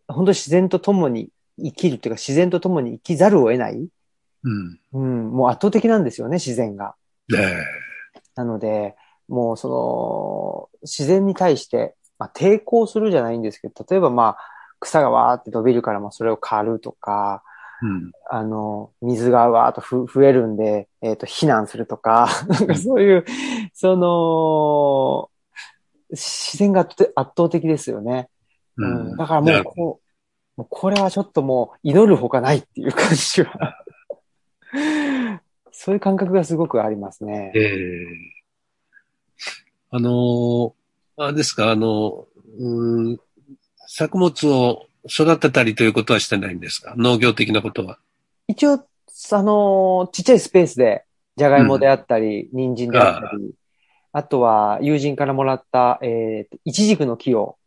[0.07, 3.87] 本当に自然と共に生きるというか、自然と共に生きざるを得ない、
[4.43, 4.79] うん。
[4.93, 6.95] うん、もう圧倒的なんですよね、自然が。
[7.29, 8.19] ねえ。
[8.35, 8.95] なので、
[9.27, 14.37] もうその、自然に対して、まあ、抵抗するじゃないんですけど、例えばまあ、
[14.79, 17.43] 草がわーって伸びるから、まあ、それを刈るとか、
[17.81, 18.11] うん。
[18.29, 23.25] あの、水がわーっとふ増えるんで、えっ、と、避難するとか、 なんかそういう、
[23.73, 25.29] その、
[26.11, 28.29] 自然が圧倒的ですよね。
[28.77, 29.17] ううんん。
[29.17, 29.99] だからもうこ
[30.57, 33.75] う、もうこれはちょっともう祈るほかないっていう感じは。
[35.71, 37.59] そういう感覚がすごくありますねえ。
[37.59, 38.05] え
[39.89, 40.73] あのー
[41.17, 42.25] あれですか、あの、
[42.57, 43.19] うん、
[43.87, 46.95] 作物を育てたりということはしてないんですか？
[46.97, 47.99] 農業的なことは。
[48.47, 51.03] 一応、あの、ちっちゃいスペースで、
[51.35, 53.53] じゃがいもであったり、人参であったり、
[54.13, 57.57] あとは友人からもらった、えー、イチジクの木を、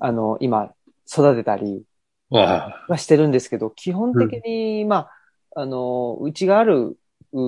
[0.00, 0.72] あの、今、
[1.06, 1.84] 育てたり。
[2.30, 5.10] はしてるんですけど、基本的に、まあ、
[5.54, 6.98] あの、うちがある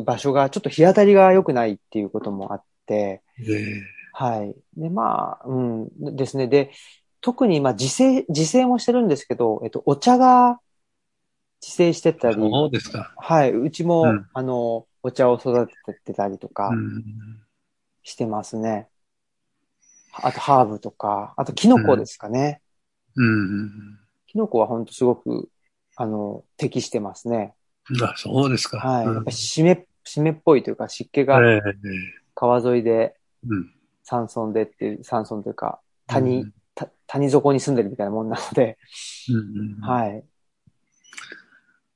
[0.04, 4.56] 場所がちょっと日当たりが良くないっていうこともあって、ええはい。
[4.80, 6.48] で、まあ、うん、ですね。
[6.48, 6.72] で、
[7.20, 10.58] 特に、まあ、自生、自生もしてるんですけど、えっと、お茶が
[11.60, 13.12] 自生してたり、そうですか。
[13.18, 13.52] はい。
[13.52, 17.04] うちも、うんあの、お茶を育ててたりとかうん。
[18.04, 18.88] してますね。
[20.12, 22.62] あと、ハーブとか、あと、キノコですかね。
[23.16, 23.98] うん。
[24.28, 25.50] キノコは本当すごく、
[25.96, 27.55] あの、適してますね。
[28.02, 28.78] あ、そうですか。
[28.78, 29.06] はい。
[29.06, 31.60] うんやっぱり湿っ、湿っぽいというか、湿気がええ
[32.34, 33.72] 川沿いでうん。
[34.02, 38.76] 山村でっていう、山村というか、谷、うんた谷底に住んでるみたいなもんなので、
[39.30, 39.80] うん。
[39.80, 40.22] はい。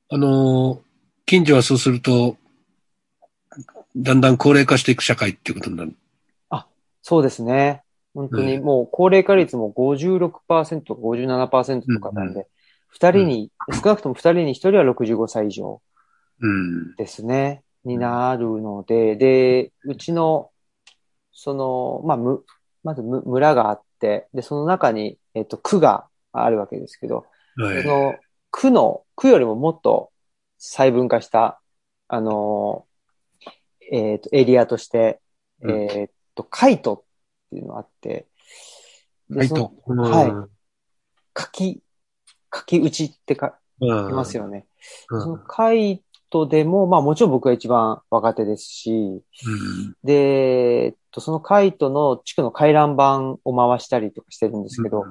[0.08, 0.80] あのー、
[1.26, 2.38] 近所はそうすると、
[3.94, 5.94] だんだん高齢化していく社会っていうことになる。
[7.02, 7.82] そうですね。
[8.14, 12.46] 本当にもう高齢化率も56%とか57%とかなんで、
[12.90, 15.80] 二、人に、少なくとも二人に一人は65歳以上
[16.40, 16.94] うん。
[16.96, 20.50] ですね、になるので、で、うちの
[21.42, 22.44] その、まあ、む、
[22.82, 27.26] まずむ村があって、で、その中に、えっと、区があるわけですけど、
[27.56, 27.88] はいそ。
[27.88, 28.14] の
[28.50, 30.10] 区の、区よりももっと
[30.58, 31.60] 細分化した、
[32.08, 32.86] あの、
[33.90, 35.20] えっと、エリアとして、
[35.62, 38.26] うんえっと、カイトっていうのがあって、
[39.30, 40.30] でそのはい
[41.32, 41.80] と。
[42.50, 43.86] はい書き、書き打ちってか、い。
[43.86, 44.66] いいますよね。
[45.10, 45.22] うん。
[45.22, 49.22] そのカイトでも、まあもちろん僕が一番若手ですし、うん。
[50.04, 55.04] で、えっと、そのカイトの地区の回覧板を回したりとかしてるんですけど、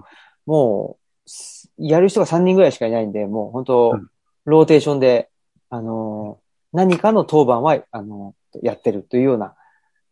[0.45, 4.09] もう、すやる人が3人ぐらいしかいないんで、もう本当、うん
[4.45, 5.29] ローテーションで、
[5.69, 9.53] あのー何かの当番は、あのーやってるというような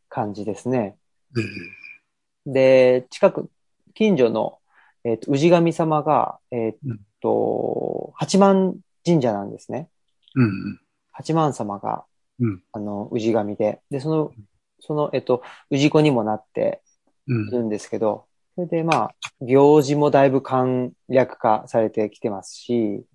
[0.10, 0.96] 感じですね。
[1.34, 3.50] うんで、近く、
[3.94, 4.60] 近所の、
[5.08, 6.76] えっと、氏神様が、えっ
[7.22, 9.88] と、八幡神社なんですね。
[10.36, 10.82] うん。
[11.14, 12.04] 八幡様が、
[12.42, 14.34] うんあの、氏神で、で、その、
[14.82, 15.42] その、えっと、
[15.72, 16.82] 氏子にもなって
[17.26, 17.52] うんい。
[17.52, 23.06] るんですけど、それでまあ、行事もだいぶ簡略化されてきてますし、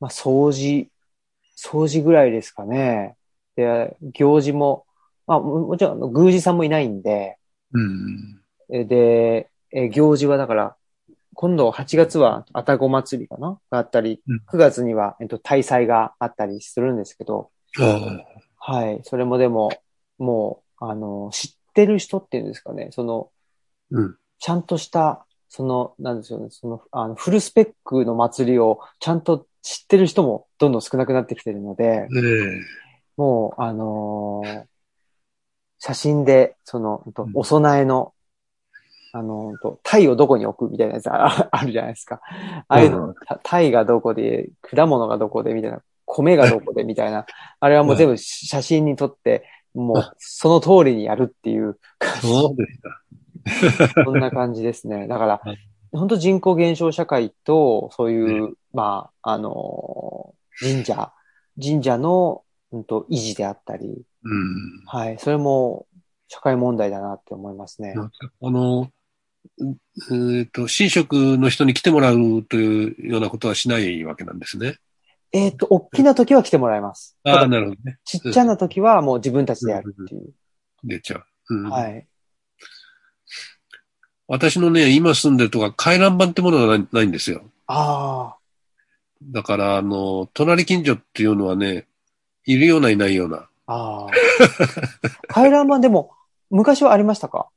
[0.00, 0.90] まあ、掃除、
[1.56, 3.16] 掃除ぐらいですかね。
[3.54, 4.86] で、行事も、
[5.28, 7.38] まあ、ももちろん、宮司さんもいないんで、
[7.72, 8.40] うん。
[8.70, 10.76] えで、え行事はだから、
[11.34, 13.58] 今度8月は愛宕祭りかな？
[13.70, 18.24] があったりうん、9月には、えっと、大祭があったりするんですけど、あ
[18.66, 18.72] あ。
[18.72, 19.00] はい。
[19.02, 19.70] それもでも、
[20.16, 22.88] もう、あの、知ってる人っていうんですかね？
[22.92, 23.30] その、
[23.90, 24.16] うん。
[24.38, 26.48] ちゃんとした、その、なんですよね？
[26.50, 32.60] その、あの、フルスペックの祭りをちゃんと知ってる人もどんどん少なくなってきてるので、ええ。
[33.16, 34.64] もう、あのー
[35.86, 37.02] 写真で、その、
[37.34, 38.14] お供えの、
[39.16, 42.20] あの、タイをどこに置くみたいなやつあ あるじゃないですか。
[42.24, 47.24] ああいうの、うんたタイがどこで、果物がどこでみたいな、米がどこでみたいな、
[47.60, 54.02] あれはもう全部写真に撮って、もうその通りにやるっていう感じ、そうですか。
[54.04, 55.06] そんな感じですね。
[55.06, 55.58] だからはい、
[55.92, 61.12] 本当人口減少社会と、そういう、まあ、あのー神社、
[61.60, 64.84] 神社の、うんと、維持であったり、うん。
[64.86, 65.18] はい。
[65.18, 65.86] それも
[66.28, 67.94] 社会問題だなって思いますね。
[67.96, 68.88] あの、う
[70.10, 74.78] えっと、神職の人に来てもらうというようなことはしないわけなんですね。
[75.32, 77.16] えっ、と、大きな時は来てもらいます。
[77.24, 77.98] ああ、ただなるほどね。
[78.04, 80.32] ちっちゃな時はもう自分たちでやるっていう。
[80.84, 81.24] 出ちゃう。
[81.50, 81.70] うん。
[81.70, 82.06] はい。
[84.26, 85.36] 私のね、今住ん。
[85.36, 87.10] でるとか回覧板ってものがないないん。
[87.10, 87.42] ですよ。
[87.66, 88.36] あ
[89.22, 91.86] だから、あの、隣近所っていうのはね、
[92.44, 93.48] いるようないないような。
[93.66, 94.10] あ、ああ。
[95.28, 96.12] 回覧板でも、
[96.50, 97.48] 昔はありましたか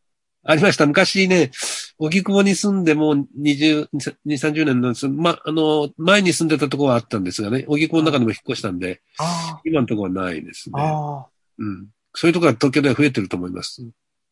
[0.50, 0.86] ありました。
[0.86, 1.52] 昔ね、
[2.00, 5.08] 荻窪に住んでもう20、20 30年なんです。
[5.10, 10.94] ま、あの、前に住んでたところはあったんですがね、荻窪の中でも引っ越したんで、あ今のところはないですあ、ね。
[11.60, 11.88] うん。
[12.14, 13.86] そういうところが東京では増えてると思います。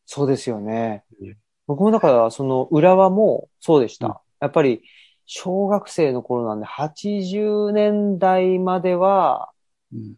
[0.05, 1.37] そうですよねうん。
[1.67, 4.07] 僕もだから、その浦和もそうでした。
[4.07, 4.83] うんやっぱり、
[5.25, 9.49] 小学生の頃なんで、80年代までは、
[9.91, 10.15] うん。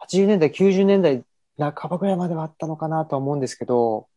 [0.00, 1.22] 80年代、90年代
[1.58, 4.08] 半ばぐらいまではあったのかなとは思うんですけど、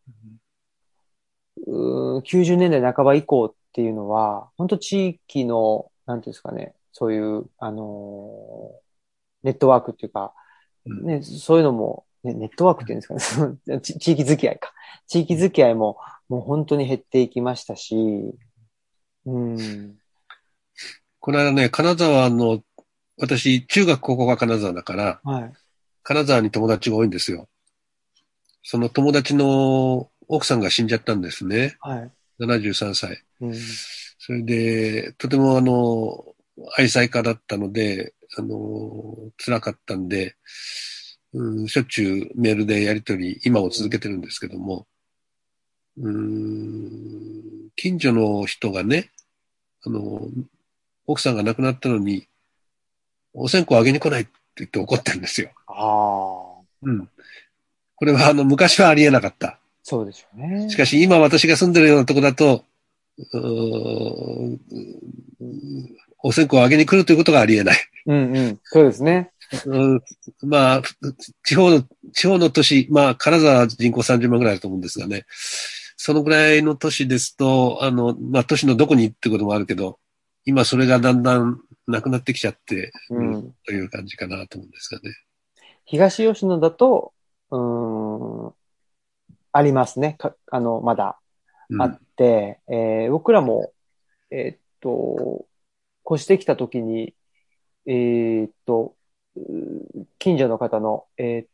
[1.67, 8.81] 90年代半ば以降っていうのは、本当地域の、なんていうんですかね、そういう、あのー
[9.43, 10.33] ネットワークっていうか、
[10.85, 14.71] うんね、そういうのも、ね、ネットワークっていうんですかね地域付き合いか。
[15.07, 15.97] 地域付き合いも、
[16.29, 17.95] もう本当に減っていきましたし、
[19.25, 19.97] うん。
[21.19, 22.61] この間ね、金沢の、
[23.17, 25.53] 私、中学高校が金沢だから、はい。
[26.03, 27.47] 金沢に友達が多いんですよ。
[28.63, 31.75] その友達の奥さんが死んじゃったんですね。
[31.81, 32.11] はい。
[32.39, 33.21] 73歳。
[33.41, 33.55] うん。
[34.17, 36.23] それで、とてもあの、
[36.77, 40.37] 愛妻家だったので、あの、辛かったんで、
[41.33, 44.87] うん、しょっちゅうメールでやりとり、今を続けてるんですけども、
[45.97, 49.11] うん、近所の人がね、
[49.85, 50.29] あの、
[51.07, 52.27] 奥さんが亡くなったのに、
[53.33, 55.51] お線香あげに来ないって言って怒ってるんですよ。
[55.67, 57.09] ああ、うん。
[57.95, 59.60] これはあの、昔はありえなかった。
[59.83, 60.69] そうでしょうね。
[60.69, 62.65] しかし今私が住んでるようなとこだと、
[66.23, 67.77] お線香をあげに来るということがありえない。
[68.05, 68.59] うんうん。
[68.63, 69.31] そうですね。
[69.65, 70.01] うん
[70.43, 70.81] まあ、
[71.43, 75.25] 地方の、地方の都市、まあ、金沢は人口30万ぐらいだと思うんですがね、
[75.97, 79.99] そのぐらいの都市ですと、あの、まあ、都市のどこにってこともあるけど、
[80.45, 83.55] 今それがだんだんなくなってきちゃって、ううんん。
[83.65, 85.13] という感じかなと思うんですがね。
[85.85, 87.13] 東吉野だと、
[87.51, 88.53] うーん、
[89.51, 90.15] ありますね。
[90.17, 91.19] かあの、まだ
[91.69, 93.73] うんあって、えー僕らも、
[94.31, 95.45] えーっと、
[96.09, 97.15] 越してきた時に、
[97.85, 98.95] えーっと、
[100.19, 101.51] 近所の方の、えー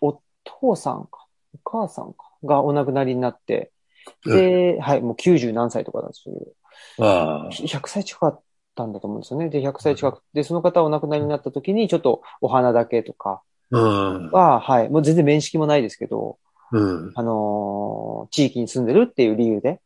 [0.00, 3.72] お父さんか、お母さんか、がお亡くなりになって、
[4.24, 6.34] で、はい、もう90何歳とかなんですよ。
[6.98, 7.50] ああ。
[7.50, 8.42] 100歳近かっ
[8.74, 9.48] たんだと思うんですよね。
[9.48, 10.22] で、100歳近く。
[10.34, 14.30] で、その方お亡くなりになった時に、ちょっとお花だけとかうん。
[14.30, 16.38] は、はい、もう全然面識もないですけど、
[16.72, 17.12] うん。
[17.14, 19.80] あのー地域に住んでるっていう理由で、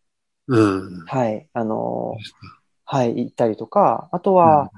[0.46, 0.56] う
[1.02, 1.04] ん。
[1.06, 2.48] はい、あのー
[2.84, 4.70] はい、行ったりとか、あとは、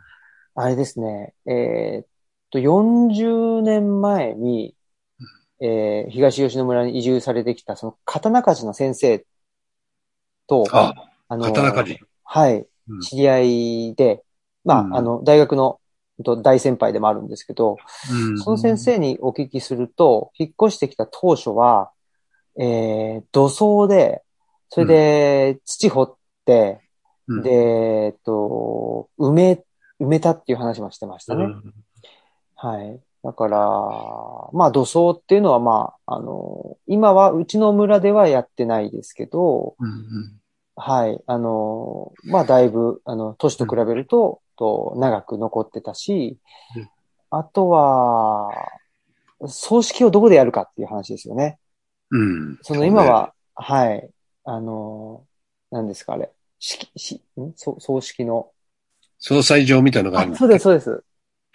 [0.55, 2.07] あれですね、えーっ
[2.51, 4.75] と、40年前に、
[5.61, 9.25] えー東吉野村に移住されてきた、その、刀鍛冶の先生
[10.47, 10.95] と、あ、
[11.29, 12.01] あのー刀鍛冶。
[12.25, 13.01] はい、うん。
[13.01, 14.23] 知り合いで、
[14.65, 14.97] まあ、うん。
[14.97, 15.80] あの、大学の
[16.43, 17.77] 大先輩でもあるんですけど、
[18.11, 21.91] うんその先生にお聞きすると、引っ越してきた当初は、
[22.59, 24.23] えー、土葬で、
[24.69, 26.81] それで土掘って、
[27.27, 29.65] うんで、えっと、埋め、
[30.01, 31.45] 埋めたっていう話もしてましたね。
[31.45, 31.75] うん
[32.63, 33.01] はい。
[33.25, 33.59] だから、
[34.53, 40.41] まあ土葬っていうのはまあ、あの、今はうちの村ではやってないですけど、うん
[40.77, 41.23] はい。
[41.27, 46.39] あの、まあだいぶ、あの、年と比べると、と長く残ってたし
[46.77, 46.89] うん、
[47.31, 48.53] あとは、
[49.47, 51.59] 葬式をどこでやるかっていう話ですよね。
[52.11, 52.59] うん。
[52.61, 54.11] その今は、はい。
[54.45, 55.25] あの、
[55.71, 56.31] 何ですか、あれ。
[56.59, 57.53] 式、し、ん？
[57.57, 58.51] そ葬式の。
[59.19, 61.05] 総裁場みたいなのがあるあ、そうです、そうです。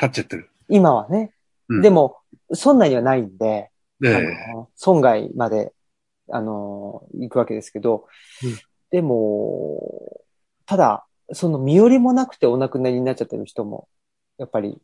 [0.01, 0.49] 立っちゃってる。
[0.67, 1.31] 今はね。
[1.69, 2.17] うんでも、
[2.49, 3.69] 村内にはないんで、
[4.03, 5.73] あねの村外まで、
[6.31, 8.07] あの、行くわけですけど、
[8.43, 8.57] うん
[8.91, 9.81] でも、
[10.65, 13.87] ただ、その身寄りもなくてお亡くなりになっちゃってる人も、
[14.37, 14.77] やっぱり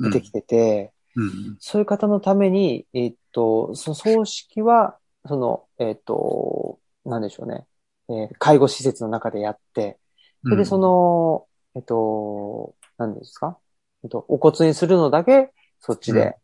[0.00, 0.02] え。
[0.04, 1.56] 出てきてて、うん。
[1.58, 7.66] そういう方のために、えっと、その葬式は、その、えっと、なんでしょうね、
[8.08, 9.98] えー介護施設の中でやって、
[10.44, 13.58] それでその、えっと、何ですか？
[14.02, 16.36] えっと、お骨にするのだけ、そっちで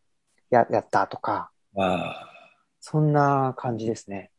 [0.49, 2.29] や、やったとか、うん、あ
[2.79, 4.31] そんな感じですね。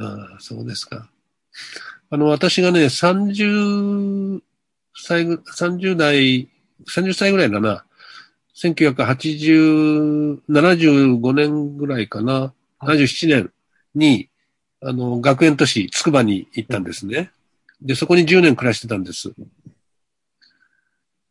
[0.00, 1.10] あああ、そうですか。
[2.10, 4.42] あの、私がね、30
[4.96, 6.48] 歳ぐ、30代、
[6.86, 7.84] 30歳ぐらいだな。
[8.54, 12.52] 1980、75年ぐらいかな。
[12.80, 13.50] 77年
[13.94, 14.28] に、
[14.82, 17.30] あの、学園都市、つくばに行ったんですね。
[17.80, 19.32] で、そこに10年暮らしてたんです。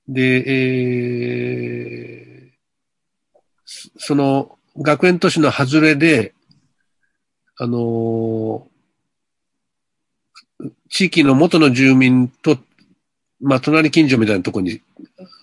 [0.08, 2.54] で、えー
[3.66, 6.34] そその、学園都市の外れで、
[7.58, 8.73] あのー
[10.94, 12.56] 地域の元の住民と、
[13.42, 14.80] まあ、隣近所みたいなところに、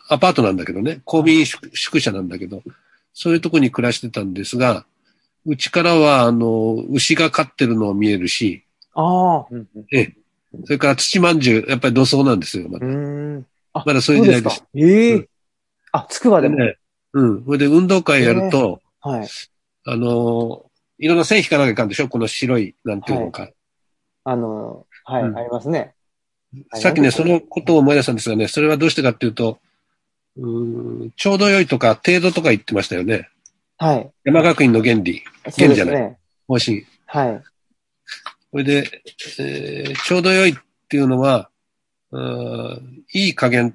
[0.09, 2.63] アパートなんだけどね、公民宿宿舎なんだけど、
[3.13, 4.87] そういうところに暮らしてたんですが、
[5.45, 8.63] うちからは、あの、牛が飼ってるのを見えるし、
[8.95, 9.47] ああ、
[10.67, 12.69] それから土まんじゅう、やっぱり土葬なんですよ。
[12.69, 13.47] まうだーん。
[13.73, 14.67] あ、まだそういう時代ですか。
[14.77, 15.29] ええうん
[15.91, 16.59] あ、つくばでも。
[16.59, 16.77] ね
[17.13, 17.45] うん。
[17.45, 19.29] それで運動会やると、はい。
[19.85, 20.71] あの、
[21.01, 22.09] いろんな線引かなきゃいかんでしょ？
[22.09, 23.49] この白い、なんていうのか。
[24.23, 25.95] あの、はい、うんありますね。
[26.71, 29.61] はいさっきね、そのことを思い出したんですがね、それはどうしてかっていうと、
[30.37, 33.29] うーんちょうど良いとか、程度とか言ってましたよね。
[33.79, 34.11] はい。
[34.25, 36.19] 山学院の原理、そうですじゃないね。
[36.49, 36.85] 方針。
[37.07, 37.43] はい。
[38.51, 38.91] それで、
[39.39, 40.55] えーちょうど良いっ
[40.89, 41.51] ていうのは、
[42.11, 43.75] うーんいい加減っ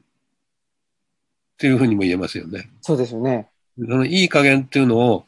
[1.57, 2.69] ていうふうにも言えますよね。
[2.81, 3.47] そうですよね。
[3.77, 5.25] そのいい加減っていうのを、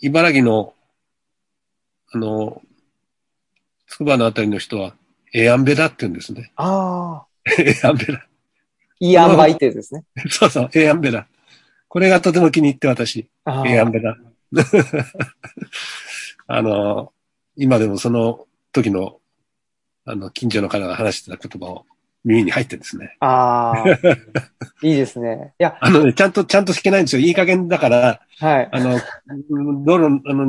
[0.00, 0.72] 茨城の、
[2.12, 2.62] あの、
[3.86, 4.94] つくばのあたりの人は、
[5.32, 6.52] エアンベだって言うんですね。
[6.56, 7.26] ああ、
[7.60, 8.26] エアンベだ。
[9.00, 10.04] いい塩梅ってやつですね。
[10.30, 11.26] そうそう、エアンベだ。
[11.88, 14.16] これがとても気に入って私、ああエアンベだ。
[16.46, 17.12] あの、
[17.56, 19.20] 今でもその時の、
[20.04, 21.86] あの、近所の方が話してた言葉を
[22.24, 23.16] 耳に入ってですね。
[23.20, 23.84] ああ、
[24.82, 25.54] いいですね。
[25.58, 27.22] いや、あのね、ちゃんと、ちゃんと弾けないんですよ。
[27.22, 28.68] いい加減だから、はい。
[28.72, 28.98] あの、
[29.84, 30.46] 道路、あの、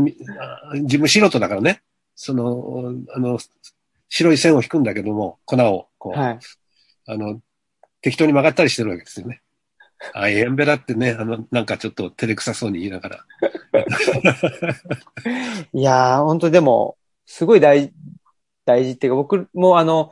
[0.82, 1.82] 自分素人だからね、
[2.16, 3.40] その、あの、
[4.10, 6.40] 白い線を引くんだけども、粉を、こう、はい。
[7.08, 7.42] あの、
[8.02, 9.42] 適当に曲がったりしてるわけですよね。
[10.14, 13.26] あ、エンベラってね、あの、なんかちょっと照れくさそうに言いながら。
[15.74, 17.92] いやー、本当でも、すごい大、
[18.66, 20.12] 大事っていうか、僕もあの、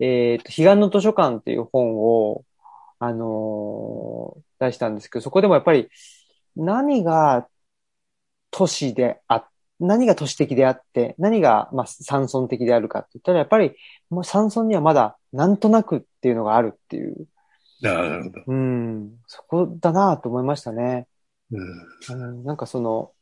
[0.00, 2.44] えっ、と、彼岸の図書館っていう本を、
[2.98, 5.88] あのー出したんですけど、そこでもやっぱり、
[6.56, 7.48] 何が
[8.50, 9.48] 都市であ、
[9.80, 13.74] 何が都市的であって、何が、まあ、山村的であるかって言ったら、やっぱり、
[14.10, 17.26] もう山村にはまだ、なんとなくっていうのがあるっていう、
[17.80, 18.42] なるほど。
[18.46, 21.06] うん、そこだなと思いましたね。
[21.50, 22.30] うん。
[22.30, 23.12] うん、なんかその、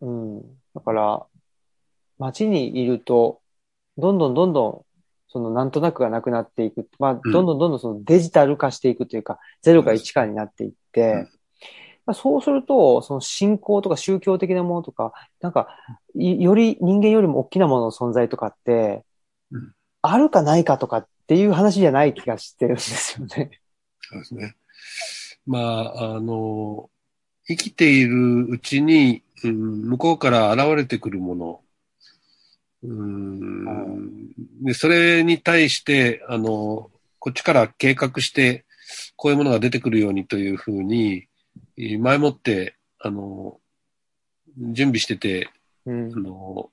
[0.00, 0.42] うん、
[0.74, 1.26] だから、
[2.18, 3.40] 街にいると、
[3.98, 4.82] どんどんどんどん、
[5.30, 6.88] そのなんとなくがなくなっていく。
[6.98, 7.32] まあ、うん。
[7.32, 11.28] どんどんどんどんそのデジタル化していくというか、0か1かになっていって、
[12.14, 15.68] そうすると、その信仰とか宗教的なものとか、なんか、
[16.14, 19.04] いより人間よりも大きなものの存在とかって、
[19.50, 23.50] うんあるかないかとかっていう話じゃない気がしてるんですよね。
[24.00, 24.54] そうですね。
[25.46, 26.88] まあ、あの、
[27.46, 31.60] 生きているうちに、うん、向こうから現れてくるもの、
[32.82, 34.28] うん
[34.62, 38.64] で、それに対して、あの、こっちから計画して、
[39.16, 41.27] こういうものが出てくるようにというふうに、えー
[41.98, 43.60] 前もって、あの、
[44.58, 45.50] 準備してて、
[45.86, 46.18] うんあ。
[46.18, 46.70] の、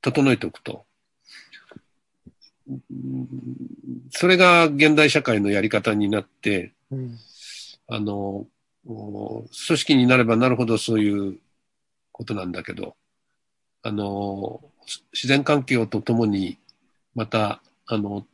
[0.00, 0.84] 整えておくと。
[2.68, 3.28] うん
[4.10, 7.18] それが現代社会のやり方になって、うん。
[7.86, 8.46] あの、
[8.86, 11.38] お組織になればなるほどそういう
[12.12, 12.96] ことなんだけど、
[13.82, 14.62] あの、
[15.12, 16.58] 自然環境とともに、
[17.14, 18.26] また、あの、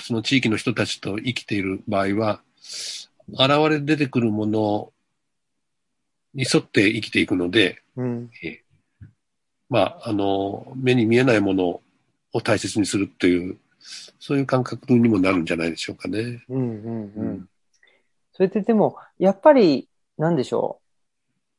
[0.00, 2.42] その地域の人たちと生きている場合は、
[3.32, 4.92] 現れ出てくるもの
[6.34, 8.30] に沿って生きていくので、うん。
[9.68, 11.80] まあ、あの、目に見えないもの
[12.32, 13.58] を大切にするという、
[14.18, 16.44] そういう感覚にもなるんじゃないでしょうかね。
[16.48, 16.60] うん。
[16.60, 17.02] うん。
[17.04, 17.12] う。
[17.16, 17.50] うん
[18.32, 20.80] それってでも、やっぱり、なんでしょ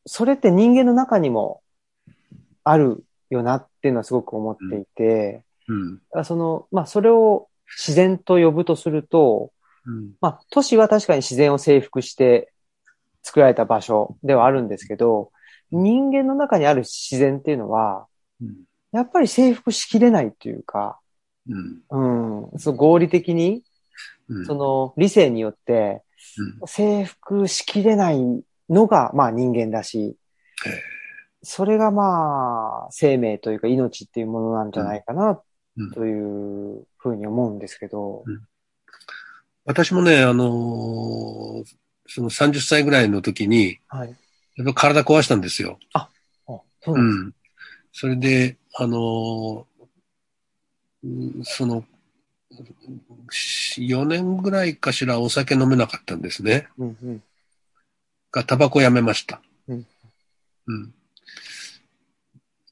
[0.06, 0.10] う。
[0.10, 1.62] それって人間の中にも
[2.64, 6.02] あるよなっていうのはすごく思っていて、うん。
[6.12, 9.61] あその、まあ、それを自然と呼ぶとすると、うん。
[10.22, 12.52] まあ、都市は確かに自然を征服して
[13.24, 15.32] 作られた場所ではあるんですけど、
[15.72, 18.08] 人間の中にある自然っていうのは、
[18.42, 18.56] うん。
[18.92, 21.00] やっぱり征服しきれないというか、
[21.48, 22.50] うん。
[22.52, 23.64] うん、その合理的に、
[24.28, 24.46] うん。
[24.46, 26.04] その理性によって
[26.62, 26.68] うん。
[26.68, 30.18] 征服しきれないのが、まあ人間だし
[30.66, 30.82] ええ、
[31.42, 35.42] それがまあ生命というか命っていうものなんじゃないかな
[35.78, 35.92] うん。
[35.92, 38.24] というふうに思うんですけど、
[39.66, 41.66] 私もね、あのー
[42.14, 44.14] その30歳ぐらいの時に、はい。
[44.58, 45.80] やっぱ体壊したんですよ。
[45.94, 46.10] あ
[46.46, 47.34] そううなん。
[47.94, 49.64] それで、あのー
[51.04, 51.86] うんその、
[53.78, 56.68] 4年ぐらいかしらお酒飲めなかったんですね。
[56.78, 57.24] うんうん
[58.34, 59.42] が、タバコやめました。
[59.68, 59.86] うん。
[60.68, 60.94] うん。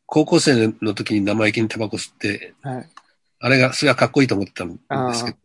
[0.06, 2.90] 高校生の時に生意気にタバコ吸って、はい。
[3.40, 5.38] あれが、それはかっこいいと思ってたんですけど、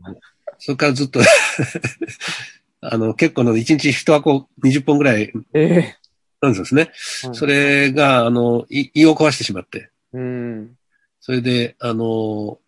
[0.58, 1.20] それからずっと、
[2.80, 5.94] あの、結構の1日1箱20本ぐらいえ
[6.40, 6.90] なんですね。
[6.92, 9.90] えそ、れが、あの、い胃を壊してしまって。
[10.12, 10.76] うん。
[11.20, 12.58] それで、あの、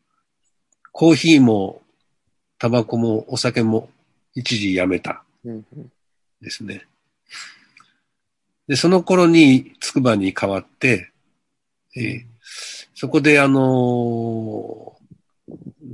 [0.92, 1.82] コーヒーも、
[2.58, 3.90] タバコも、お酒も、
[4.34, 5.92] 一時やめたうんうん
[6.40, 6.86] ですね。
[8.68, 11.10] で、その頃に、筑波に変わって、
[11.96, 12.36] えー
[12.98, 14.95] そこで、あの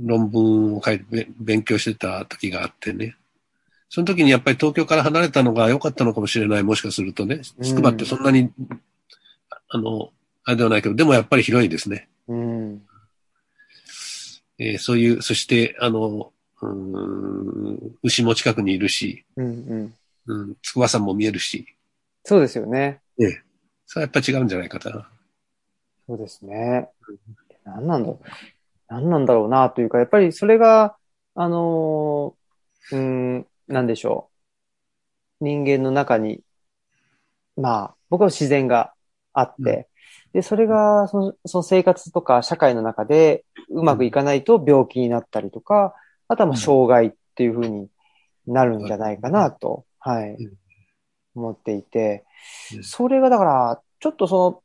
[0.03, 3.15] 論文を書いてべ勉強してた時があってね。
[3.89, 7.41] その時にやっぱり東京から離れたのが良かったのかもしれない、もしかするとね。
[7.61, 8.51] 筑波ってそんなに、
[9.69, 10.11] あの、
[10.45, 12.09] あれではないけど、でもやっぱり広いですね。
[12.27, 12.81] うん。
[14.57, 16.31] えーそういう、そして、あの、
[16.61, 19.93] うーん牛も近くにいるし、うんうん。
[20.25, 21.67] うん、筑波山も見えるし、
[22.23, 23.01] そうですよね。
[23.19, 23.41] ええ。
[23.85, 25.07] それはやっぱ違うんじゃないかな。
[26.07, 26.89] そうですね。
[27.65, 28.27] 何なんだろう。
[28.93, 30.95] 何なんだろうなというか、やっぱりそれが、
[31.33, 34.29] あのー、うん、なんでしょ
[35.41, 35.45] う。
[35.45, 36.41] 人間の中に、
[37.57, 38.93] まあ、僕は自然が
[39.33, 39.89] あって、
[40.31, 45.95] で、それがその、その生活とか社会の中でうまくいかないと病気になったりとか、
[46.27, 47.89] あとはまあ障害っていうふうに
[48.45, 50.35] なるんじゃないかなと、はい。
[50.35, 50.53] うん、
[51.33, 52.25] 思っていて。
[52.75, 52.83] う、ん。
[52.83, 54.63] それがだから、ちょっとその、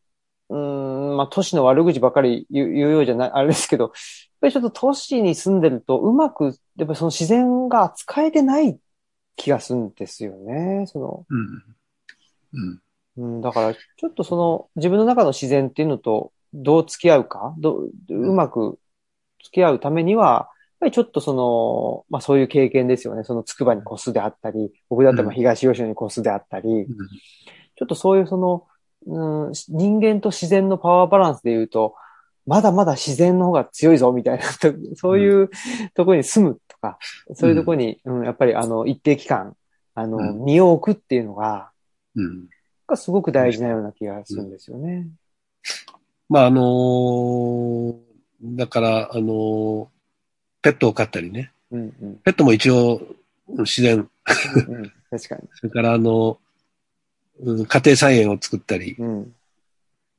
[0.51, 3.93] うーん、まあ都市の悪口ばかり言うようじゃない、あれですけど、やっ
[4.41, 6.45] ぱりちょっと都市に住んでるとうまく、
[6.77, 8.79] やっぱりその自然が扱えてない
[9.37, 10.87] 気がするんですよね。
[10.87, 11.49] その、うん。
[12.53, 12.83] うん。
[13.17, 18.79] うん、だから、ちょっとその、自分の中の自然っていうのと、どう付き合うか、どう、うまく
[19.45, 20.47] 付き合うためには、やっ
[20.81, 23.25] ぱりちょっとその、まあそういう経験ですよね。
[23.25, 26.87] その筑波に越すであったり、僕だったらまあ東吉野に越すであったり、
[27.77, 28.67] ちょっとそういうその、
[29.07, 31.95] うん、人間と自然のパワーバランスで言うと、
[32.47, 34.45] まだまだ自然の方が強いぞ、みたいな、
[34.97, 35.51] そういう
[35.95, 36.99] ところに住むとか、
[37.35, 39.55] そういうところに、うん、やっぱりあの、一定期間、
[39.95, 41.71] あの、うん身を置くっていうのが、
[42.17, 42.49] うん。
[42.87, 45.09] がすごく大事なような気がするんですよね。
[46.29, 47.95] まあ、あのー
[48.43, 49.87] だから、あのー
[50.63, 51.53] ペットを飼ったりね。
[51.71, 52.17] うんうん。
[52.25, 53.01] ペットも一応、
[53.49, 54.09] 自然。
[54.69, 55.43] うんうん、確かに。
[55.55, 56.48] それから、あの、うん
[57.45, 58.97] 家庭菜園を作ったり。
[58.99, 59.33] うん。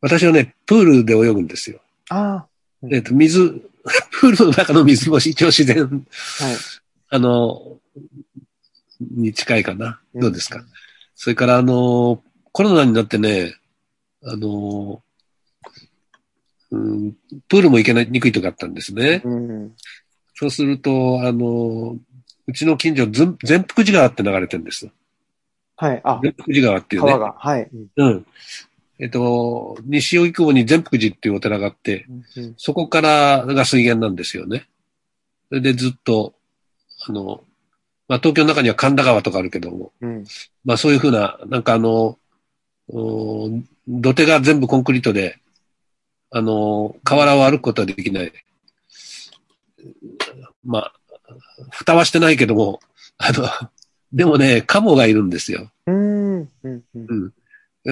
[0.02, 1.82] 私はね、プールで泳ぐんですよ。
[2.10, 2.46] あ
[2.82, 3.62] うんえっと、水、
[4.12, 6.06] プールの中の水も一応自然、
[6.42, 6.56] あ、はい。
[7.10, 7.78] あの、
[9.00, 10.00] に近いかな。
[10.16, 10.64] どうですか、
[11.16, 13.56] それからあの、コロナになってね、
[14.24, 15.02] あの、
[16.72, 17.14] うん、
[17.48, 19.22] プールも行けないにくいとかあったんですね。
[19.26, 19.76] うん。
[20.36, 21.98] そうすると、あの、
[22.48, 23.06] うちの近所、
[23.44, 24.90] 全福寺川って流れてるんです。
[25.80, 26.02] はい。
[26.04, 27.20] あ、全福寺川っていうね川。
[27.20, 27.36] が。
[27.40, 27.70] はい。
[27.72, 28.26] うんうん。
[29.00, 32.06] えっと、西荻窪に全福寺っていうお寺があって、
[32.36, 34.68] うんそこからが水源なんですよね。
[35.48, 36.34] それでずっと、
[37.08, 37.46] あの、
[38.10, 40.26] まあ、東京の中には神田川とかあるけども、うん。
[40.66, 42.20] まあそういうふうな、なんかあの、
[42.90, 45.40] うん土手が全部コンクリートで、
[46.30, 48.34] あの、河原を歩くことはできない。
[50.66, 50.94] まあ、
[51.72, 52.82] 蓋はしてないけども、
[53.18, 53.48] あの、
[54.12, 55.72] でもね、カモがいるんですよ。
[55.86, 56.40] うん。
[56.64, 56.84] うん。
[56.96, 57.00] う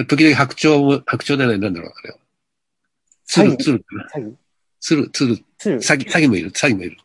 [0.00, 0.06] ん。
[0.06, 2.18] 時々白鳥も、白鳥じゃない、なんだろう、あれは。
[3.24, 4.34] ツル、詐欺ツル、詐欺
[4.80, 5.78] ツル、ツル、鶴？
[5.78, 6.96] 詐欺、詐欺もいる、詐欺もいる。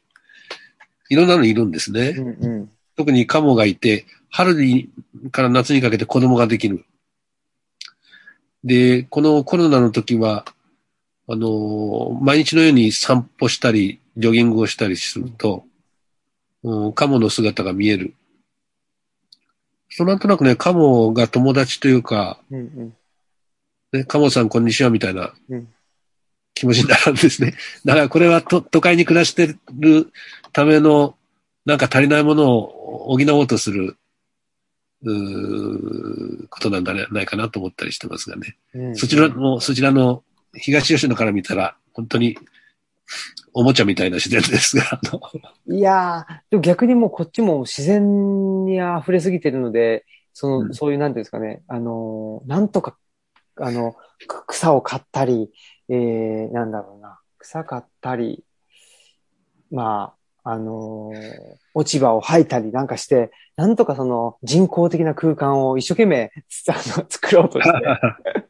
[1.10, 2.10] いろんなのいるんですね。
[2.10, 2.28] うん。
[2.28, 2.72] うん。
[2.96, 4.90] 特にカモがいて、春に
[5.32, 6.86] から夏にかけて子供ができる。
[8.64, 10.46] で、このコロナの時は、
[11.28, 15.66] あのー毎日のように散歩したり、ジョギングをしたりすると、
[16.64, 18.14] うん、カモの姿が見える。
[19.96, 22.60] そうなんとなくね、カモが友達というか、うん。
[22.60, 22.94] うん。
[23.92, 25.68] ね、カモさんこんにちはみたいなうん
[26.56, 27.54] 気持ちになるんですね。
[27.86, 30.12] だからこれはと都会に暮らしてる
[30.52, 31.16] ための、
[31.66, 33.96] なんか足りないものを補おうとする、
[35.04, 38.58] うーことなんだね、ないかなと思ったりしてますがね。
[38.74, 38.96] うん。
[38.96, 40.24] そちらの、そちらの
[40.56, 42.36] 東吉野から見たら、本当に
[43.54, 45.00] おもちゃみたいな自然ですが、
[45.68, 50.74] いやー、でも逆にもうこっちも自然に溢れすぎてるので、その、うん。
[50.74, 52.98] そういう、なんていうんですかね、あのー、なんとか、
[53.58, 53.96] あの、
[54.28, 55.52] く草を刈ったり、
[55.90, 58.44] えー、なんだろうな、草刈ったり、
[59.72, 67.74] まあ、あのー落ち葉を吐いたりなんかして、なんとかその人工的な空間を一生懸命つあの作ろうとして、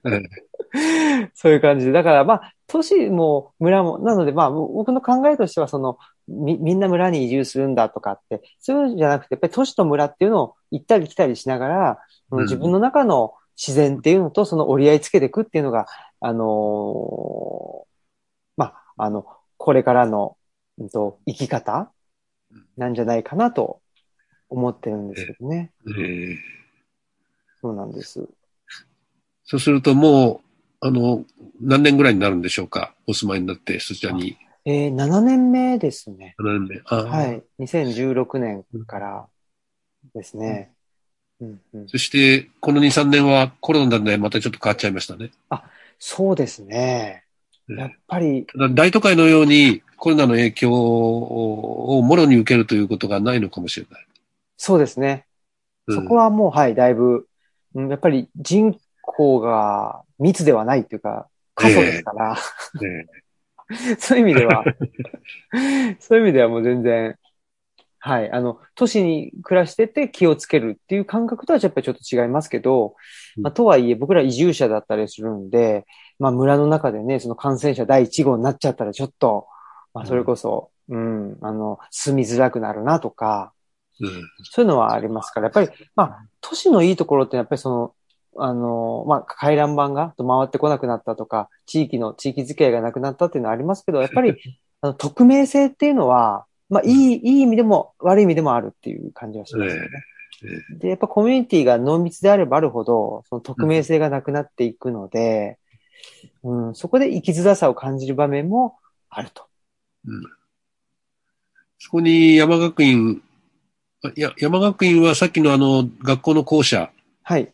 [1.34, 1.92] そういう感じで。
[1.92, 5.98] だからまあ、都市も村も、なのでまあ、僕の考えとしてはその、
[6.28, 12.00] み、みんな村に移住するんだとかって、そういうんじゃなくて、やっぱり都市と村っていうのを行ったり来たりしながら、
[12.32, 15.86] うん自分の中の自然っていうのとその折り合いつけていくっていうのが、
[16.20, 17.86] あのー
[18.58, 20.36] まあ、あの、これからの、
[20.80, 21.92] うんと、生き方
[22.76, 23.82] なんじゃないかなと
[24.50, 25.72] 思ってるんですけどね。
[25.88, 26.54] えー
[27.64, 28.28] そうなんです。
[29.46, 30.42] そうするともう、
[30.86, 31.24] あの、
[31.62, 32.94] 何年ぐらいになるんでしょうか？
[33.08, 34.38] お住まいになって、そちらに。
[34.66, 36.36] えー、7年目ですね。
[36.40, 36.82] 7年目。
[36.84, 37.44] はい。
[37.64, 39.28] 2016年から
[40.14, 40.74] ですね。
[41.40, 45.32] うんうん、そして、この2、3年はコロナでまたちょっと変わっちゃいましたね。
[46.00, 47.24] そうですね。
[47.70, 54.06] うんやっぱり、大都会のようにコロナの影響をもろに受けるということがないのかもしれない。
[54.58, 55.26] そうですね。
[55.88, 57.28] うんそこはもう、はい、だいぶ、
[57.74, 62.36] うんやっぱり人口が密ではないっていうか、過疎ですから、
[62.82, 63.08] ね
[64.00, 64.64] そういう意味では、
[66.00, 67.18] そういう意味ではもう全然、
[68.00, 72.96] はい、あの、都市に暮らしてて気をつけるっていう感覚とはやっぱりちょっと違いますけど、
[73.38, 75.86] まあ、とはいえ僕ら移住者だったりするんで、
[76.20, 79.48] まあ村の中でね、その感染者第1号になっちゃったらちょっと、
[79.94, 83.54] まあそれこそ、うん、あの、住みづらくなるなとか、
[84.00, 84.10] うん。
[84.44, 87.96] そういうのはありますから、やっぱり、まあ、都市のいいところってやっぱりその、
[88.38, 94.36] あの、まあ、回覧板が回ってこなくなったとか、地域の、地域付き合いがなくなったっていうのはありますけど、やっぱり、
[94.82, 99.90] あの、匿名性っていうのは、まあ、いい、いい意味でも悪い意味でもあるっていう感じはしますよね。
[100.80, 105.58] で、やっぱコミュニティが濃密であればあるほど、その匿名性がなくなっていくので、
[106.44, 108.78] うん、そこで生きづらさを感じる場面も
[109.10, 109.46] あると。
[110.06, 110.24] うん
[111.86, 113.22] そこに山学院、
[114.06, 117.52] あいや、山学院はさっきのあの学校の校舎、はい。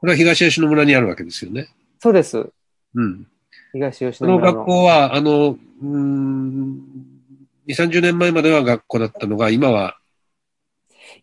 [0.00, 1.68] これは東吉野村にあるわけですよね。
[1.98, 2.50] そうです。
[2.94, 3.26] うん。
[3.72, 4.58] 東吉野村の。
[4.58, 6.78] 学校は、あの、うーん、
[7.66, 9.98] 2、30年前までは学校だったのが、今は、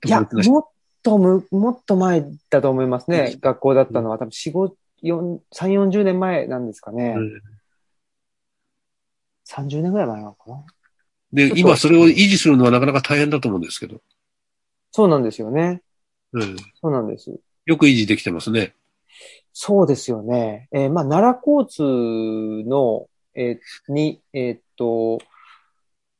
[0.05, 0.63] いや、もっ
[1.01, 3.37] とむ、もっと前だと思いますね。
[3.41, 7.15] 学校だったのは多分4、5、4、3、40年前なんですかね。
[7.17, 7.41] うん
[9.49, 10.65] 30年ぐらい前なのかな。
[11.31, 14.01] で、今それを維持するのはなかなか大変だと思うんですけど、
[14.91, 15.81] そうなんですよね。
[16.33, 17.39] うん、そうなんです。
[17.67, 18.73] よく維持できてますね。
[19.51, 20.69] そうですよね。
[20.71, 25.19] えーまあ、奈良交通の、えーに、えーっと、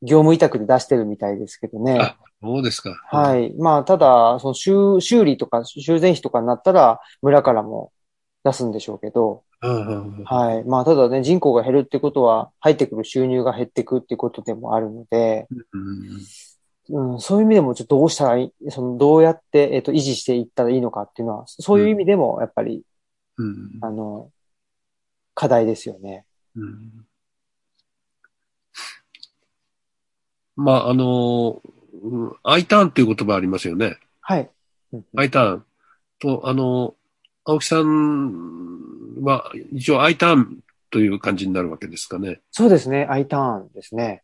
[0.02, 1.98] 業務委託で出してるみたいですけどね。
[2.00, 3.00] あそうですか。。
[3.10, 3.54] はいい。
[3.58, 7.92] まあ、ただ、その修、修理とか修繕費とかになったら、村からも
[8.44, 10.64] 出すんでしょうけど、うんうんうんはい。
[10.66, 15.84] まあ、ただね、人口が減るってことは、入ってくる収入が減ってくってことでもあるので、うんう
[16.18, 16.20] ん、
[17.20, 22.84] そういう意味でもちょっとどうしたらいい、その、どうやって、えっ、と、維持していったらいいのかっていうのは、そういう意味でも、やっぱり、
[23.38, 23.78] うん。
[23.82, 24.32] あの、
[25.36, 26.26] 課題ですよね。
[26.56, 27.06] うん
[30.56, 31.62] まあ、あの、
[32.02, 33.98] うん、I ターンっていう言葉ありますよね。
[34.22, 34.50] はい。
[34.92, 35.66] うん I ターン
[36.20, 36.96] と、あの、
[37.46, 40.60] 青木さんは一応 I ターン
[40.90, 42.42] という感じになるわけですかね。
[42.52, 43.06] そうですね。
[43.10, 44.24] I ターンですね。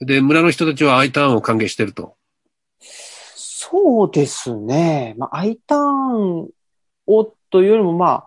[0.00, 2.16] で、村の人たちは I ターンを歓迎してると。
[2.80, 5.14] そうですね。
[5.18, 6.48] まあ、I ターン
[7.06, 8.26] をというよりも、ま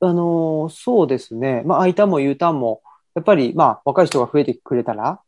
[0.00, 1.62] あ、あのーそうですね。
[1.64, 2.82] まあ、I ターンも U ターンも、
[3.14, 5.20] やっぱり、まあ、若い人が増えてくれたら、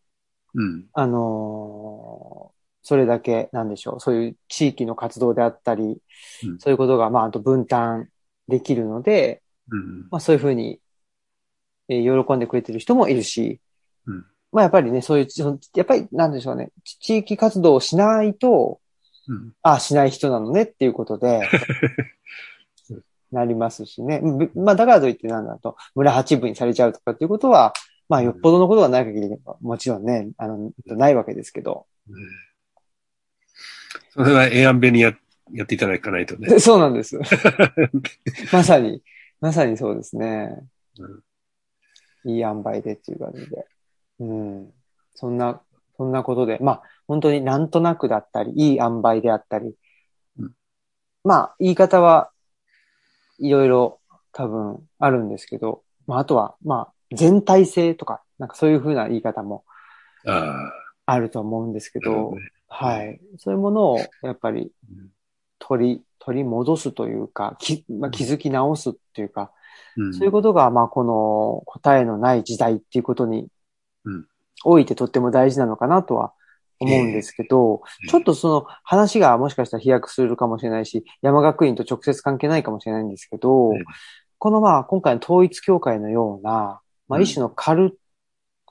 [0.55, 0.87] うん。
[0.93, 4.01] あのーそれだけ、なんでしょう。
[4.01, 5.83] そういう地域の活動であったり、
[6.45, 8.09] うんそういうことが、まあ、あと分担
[8.47, 10.09] できるので、うん。
[10.11, 10.81] まあ、そういうふうに、
[11.89, 13.61] えー喜んでくれてる人もいるし、
[14.07, 15.29] うんまあ、やっぱりね、そういう、
[15.75, 16.71] やっぱり、なんでしょうね。
[16.85, 18.81] ち地域活動をしないと、
[19.29, 19.53] うん。
[19.63, 21.43] あ、しない人なのねっていうことで、
[23.31, 24.21] なりますしね。
[24.21, 27.75] ぶまあ、だからといってなんだと、村八分にされちゃうとかっていうことは、
[28.09, 29.29] まあ、よっぽどのことがない限り、
[29.61, 31.87] もちろんね、あの、ないわけですけど。
[34.11, 35.15] それはええやんべにや
[35.53, 36.49] やっていただかないとね。
[36.61, 37.19] そうなんです。
[38.53, 39.03] まさに、
[39.41, 40.57] まさにそうですね。
[42.25, 43.67] いい塩梅でっていう感じで。
[44.21, 44.73] うん。
[45.15, 45.61] そんな、
[45.97, 49.75] そんなことで、まあ、本当になんとなくだったり、いい塩梅であったり、
[50.39, 50.53] うん。
[51.25, 52.31] まあ、言い方は
[53.39, 54.01] いろいろ
[54.33, 59.65] 多分あるんですけど、まあ、あとは、まあ、全体性とか、なんかそういうふうな言い方も
[60.27, 60.71] あ
[61.07, 62.51] あると思うんですけどど、ね。
[62.69, 63.21] はい。
[63.39, 65.11] そういうものを、やっぱりうん。
[65.59, 69.51] 取り、取り戻すというか、きまあ、気づき直すっていうか、
[69.97, 70.15] うん。
[70.15, 73.49] そういうことが、まあ、この答えのない時代っていうことにうん、
[74.65, 76.33] おいてとっても大事なのかなとは
[76.81, 78.09] 思うんですけど、ええ。
[78.09, 83.85] ちょっとその話がもしかしたら飛躍するかもしれないし、山学院と直接関係ないかもしれないんですけど、ええ。
[84.39, 87.25] このまあ、今回の統一教会のような、まあ、うん。
[87.25, 87.99] 一種のカル、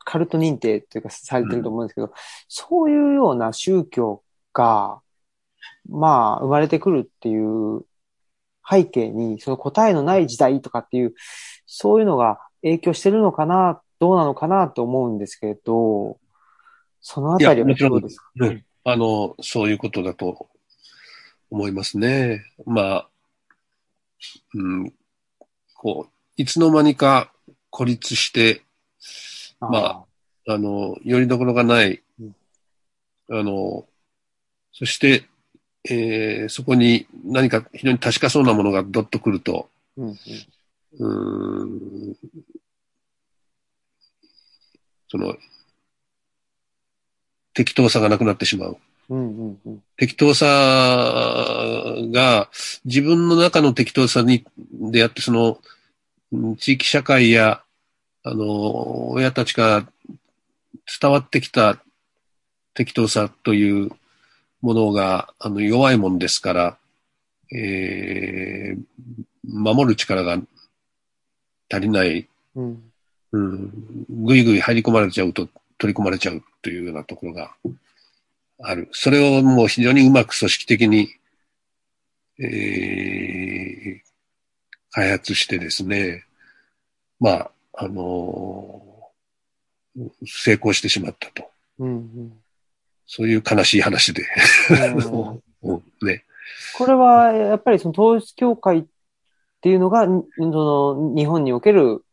[0.06, 2.14] カルト認定というかされてると思うんですけど、
[2.48, 4.24] そういうような宗教
[4.54, 5.02] が、
[5.90, 7.86] まあ、生まれてくるっていう
[8.70, 11.14] 背景に、その答えのない時代とかっていう、
[11.66, 16.18] そういうのが影響してるのかな、どうなのかなと思うんですけど、
[17.02, 18.32] そのあたりはどうですか？
[18.36, 20.48] ねあの、そういうことだと
[21.50, 22.44] 思いますね。
[22.66, 23.10] まあ、
[24.54, 24.94] うん、
[25.76, 27.32] こう、いつの間にか
[27.70, 28.62] 孤立して、
[29.60, 30.06] ま
[30.48, 32.36] ああの、よりどころがないうん、
[33.30, 33.86] あの、
[34.72, 35.26] そして、
[35.90, 40.16] えーそこに何か非常に確かそうなものがどっとくると、うん
[41.00, 42.18] うん
[45.10, 45.36] その、
[47.54, 48.78] 適当さがなくなってしまう。
[49.10, 49.84] うんうんうん。
[49.96, 50.46] 適当さ
[52.12, 52.50] が
[52.86, 55.60] 自分の中の適当さにであって、その、
[56.32, 57.62] うん地域社会や、
[58.24, 59.88] あの、親たちから
[61.02, 61.82] 伝わってきた
[62.74, 63.92] 適当さという
[64.62, 66.78] ものが、あの、弱いもんですから、
[67.56, 68.84] えー
[69.50, 70.38] 守る力が
[71.72, 72.87] 足りない、うん
[73.32, 77.56] うん、ぐいぐい入り込まれちゃうと取り込まれちゃうというようなところが
[78.62, 78.90] ある。
[78.92, 81.10] それをもう非常にうまく組織的に、
[82.40, 84.08] えー
[84.92, 86.24] 開発してですね、
[87.20, 91.50] まあ、あのー成功してしまったと。
[91.80, 92.34] うん
[93.08, 94.24] そういう悲しい話で。
[94.70, 96.24] うん うんね。
[96.78, 98.86] これは、やっぱりその統一教会っ
[99.62, 102.04] ていうのが、んその日本における、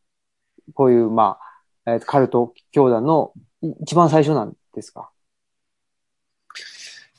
[0.72, 1.38] こういう、ま
[1.86, 5.10] あ、えーカルト教団のい一番最初なんですか？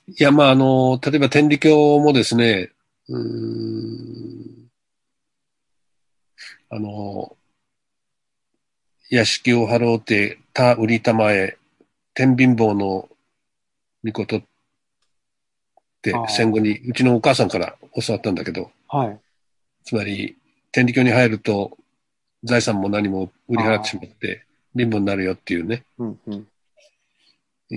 [0.08, 2.72] いや、まあ、あの、例えば天理教もですね、
[3.10, 4.70] うーん、
[6.70, 7.36] あの、
[9.10, 11.58] 屋敷を張ろうて、他売りたまえ、
[12.14, 13.10] 天秤棒の
[14.04, 14.44] 御事っ
[16.02, 19.20] て戦後にうちのお母さんから教わったんだけど、はい。
[19.84, 20.38] つまり、
[20.72, 21.78] 天理教に入ると、
[22.46, 25.84] 財産も何も売り払ってしまって、貧乏になるよっていうね。
[25.98, 26.48] うんうん
[27.72, 27.76] え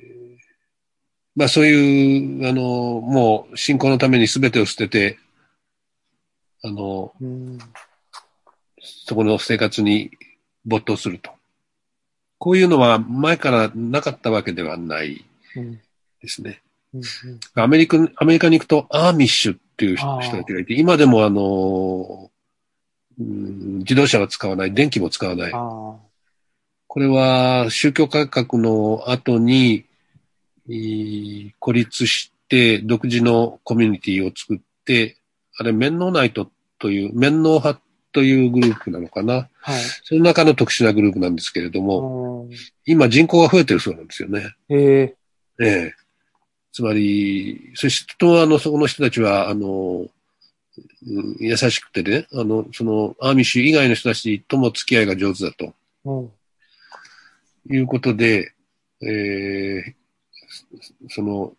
[0.00, 0.14] ー
[1.36, 5.18] まあそういう、あの、もう信仰のために全てを捨てて、
[6.62, 7.58] あの、うん
[9.06, 10.10] そこの生活に
[10.64, 11.30] 没頭すると。
[12.38, 15.24] こういうのは前からなかったわけではない
[15.56, 15.80] うん
[16.20, 16.60] ですね。
[16.92, 17.02] うん
[17.54, 22.33] アメリカ、アメリカに行くとアーミッシュっていう人たちがいて、今でもあの、うん
[23.18, 25.52] 自動車は使わない、電気も使わない。
[25.52, 29.84] これは宗教改革の後に、
[30.68, 35.16] えー孤立して独自のコミュニティを作って、
[35.58, 37.80] あれ、面能ナイトという、面能派
[38.12, 39.48] というグループなのかな。
[39.60, 39.80] はい。
[40.04, 42.56] その中の特殊なグループなんですけれども、うん
[42.86, 44.54] 今人口が増えてるそうなんですよね。
[44.68, 45.16] へえ。
[45.60, 45.94] ええ。
[46.72, 50.10] つまり、そしてと、あの、そこの人たちは、あの、うん
[51.38, 56.12] 優しくてね、あの、その、アーミッシュ以外の人たちとも付き合いが上手だとう
[57.72, 57.74] ん。
[57.74, 58.52] いうことで、
[59.02, 59.94] ええ
[61.10, 61.52] その、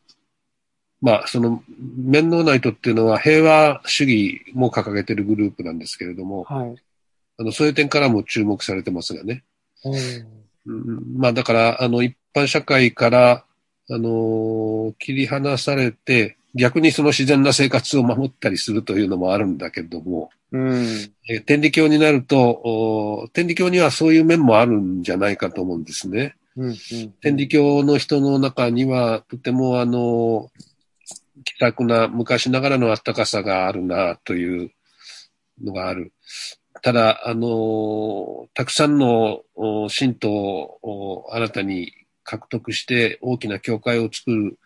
[1.02, 1.64] まあ、その、
[1.98, 6.76] 面能ナイトっていうのは平和主義も掲げてるグループなんですけれども、はい。
[7.38, 9.44] あの、そういう点からも注目されてますがね。
[9.84, 9.94] うん
[10.68, 13.46] うんまあだから、あの、一般社会から、
[13.88, 20.86] あのー切り離されて、逆にその自然な生活を守ったりするというのもあるんだけども、うん。
[21.30, 26.36] えー天理教になると、お天理教にはそういう面もあるんじゃないかと思うんですね。
[26.56, 26.70] うん。
[26.70, 26.76] うん
[27.22, 30.50] 天理教の人の中には、とてもあの、
[31.44, 34.72] 気さくな昔ながらの温かさがあるな、という
[35.62, 36.14] のがある。
[36.82, 41.92] ただ、あの、たくさんのお信徒を新たに
[42.24, 44.58] 獲得して大きな教会を作る。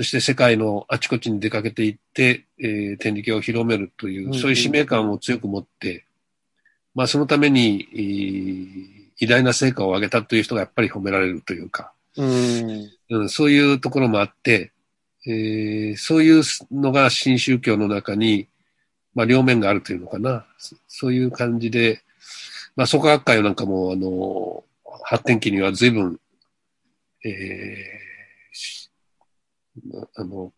[0.00, 6.06] そして世界のあちこちに出かけていって、えー天理教を広めるという、そういう使命感を強く持って、
[6.94, 12.90] まあそのために、えー偉大な成果を上げたという人がやっぱり褒められるというか、うん。
[13.10, 14.72] うん、そういうところもあって、
[15.26, 16.42] えーそういう
[16.72, 18.48] のが新宗教の中に、
[19.14, 20.46] まあ、両面があるというのかな。
[20.56, 22.00] そそういう感じで、
[22.74, 24.64] まあ、創価学会なんかも、あの、
[25.04, 26.18] 発展期には随分、
[27.22, 27.99] えーし
[30.14, 30.52] あの、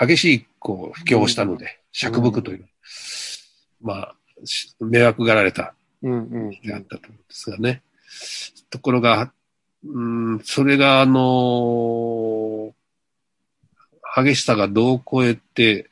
[0.00, 2.68] 激しい、こう、布教をしたので、釈伏という、
[3.80, 6.12] まあ、し迷惑がられたうん。
[6.12, 6.16] う
[6.48, 6.50] ん。
[6.50, 7.82] であったと思うんですがね。
[8.70, 9.32] ところが、
[9.84, 12.74] うん、それが、あの
[14.16, 15.90] 激しさが度を超えて、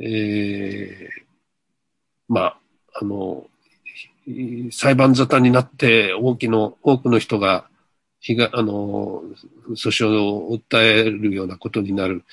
[0.00, 1.24] えー
[2.28, 2.58] まあ、
[2.94, 3.46] あの、
[4.24, 7.66] ひ裁判沙汰になって大きの、多くの人が、
[8.26, 9.22] 被害、あの、
[9.70, 12.24] 訴訟を訴えるようなことになる。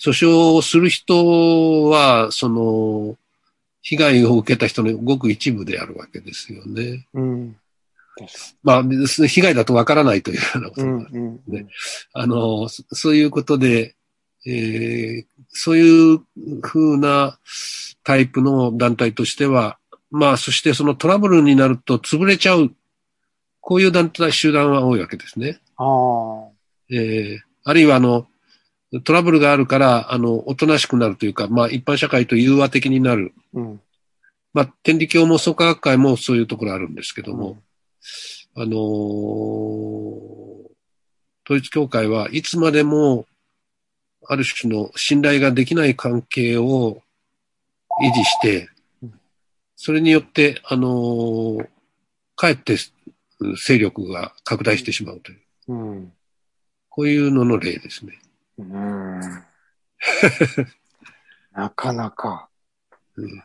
[0.00, 3.18] 訴訟をする人は、その、
[3.82, 7.06] 被害を受けた人のごく一部であるわけですよね。
[7.12, 7.56] うん。
[8.62, 11.04] まあ、被害だとわからないというようなこうん。
[11.04, 11.40] とが、うん。
[11.46, 11.66] ね
[12.14, 13.94] あの、そそういうことで、
[14.46, 15.24] えー
[15.56, 16.20] そういう
[16.60, 17.38] 風な
[18.02, 19.78] タイプの団体としては、
[20.10, 22.72] まあ、そしてそのトラブルになると潰れちゃう、
[23.66, 25.58] こういう団体、集団は多いわけですね。
[25.78, 26.48] ああ。
[26.90, 28.26] えーあるいはあの、
[29.04, 33.32] トラブルがあるから、あの、おとなしくなるというか、まあ、一般社会と融和的になる。
[33.54, 33.80] うん。
[34.52, 37.56] まあ、天理教も創価学会もそういうところあるんですけども、
[38.54, 40.44] あのー
[41.46, 43.26] 統一教会はいつまでも、
[44.26, 47.02] ある種の信頼ができない関係を
[48.02, 48.68] 維持して
[49.02, 49.20] うん、
[49.76, 51.68] それによって、あのー
[52.36, 52.76] かえって
[53.56, 56.12] 勢力が拡大してしまうという、うん。
[56.88, 58.20] こういうのの例ですね。
[58.58, 59.20] うん。
[61.52, 62.48] なかなか。
[63.16, 63.42] うん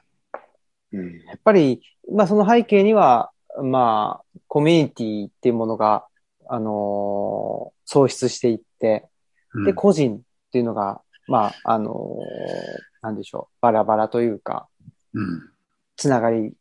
[0.91, 1.19] うん。
[1.25, 1.81] やっぱり、
[2.11, 3.31] まあその背景には、
[3.61, 6.05] まあ、コミュニティっていうものが、
[6.47, 9.09] あのー喪失していって、
[9.53, 10.21] うんで、個人っ
[10.51, 14.67] ていうのが、まあ、あのーなんでしょう、バラバラというか、
[15.13, 15.49] うん
[15.95, 16.53] つながり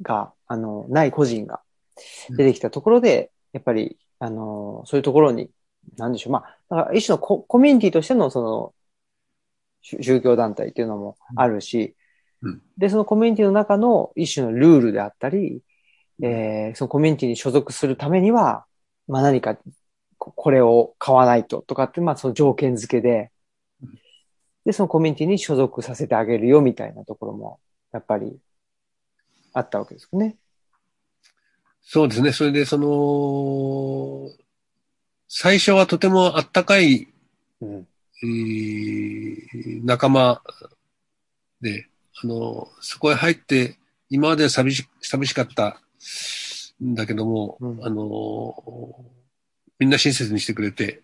[0.00, 1.60] が、あの、ない個人が
[2.30, 5.50] 出てきたところで、やっぱり、あの、そういうところに、
[5.96, 8.74] なんでしょう、まあ、だから一種のココミュニティとしての、その、
[9.82, 11.96] 宗宗教団体っていうのもあるし、
[12.42, 12.62] うん。
[12.78, 15.62] で、そのコミュニティの中の一種のルールであったり、
[16.22, 18.64] えーそのコミュニティに所属するためには、
[19.08, 19.58] まあ何か、
[20.18, 23.32] ここれを買わないととかって、まあその条件付けで、
[24.64, 27.60] で、そのコミュニティに所属させてあげるよみたいなところも、
[27.92, 28.38] やっぱり、
[29.52, 30.36] あったわけですよね。
[31.84, 32.32] そうですね。
[32.32, 34.30] それで、その、
[35.28, 37.08] 最初はとてもあったかい
[37.60, 37.86] うん。
[38.24, 40.42] えー仲間
[41.60, 41.88] で、
[42.22, 43.78] あの、そこへ入って、
[44.10, 45.80] 今まで寂し寂しかった
[46.84, 48.54] んだけども、うんあの、
[49.78, 51.00] みんな親切にしてくれて、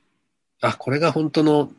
[0.60, 1.70] あ、これが本当の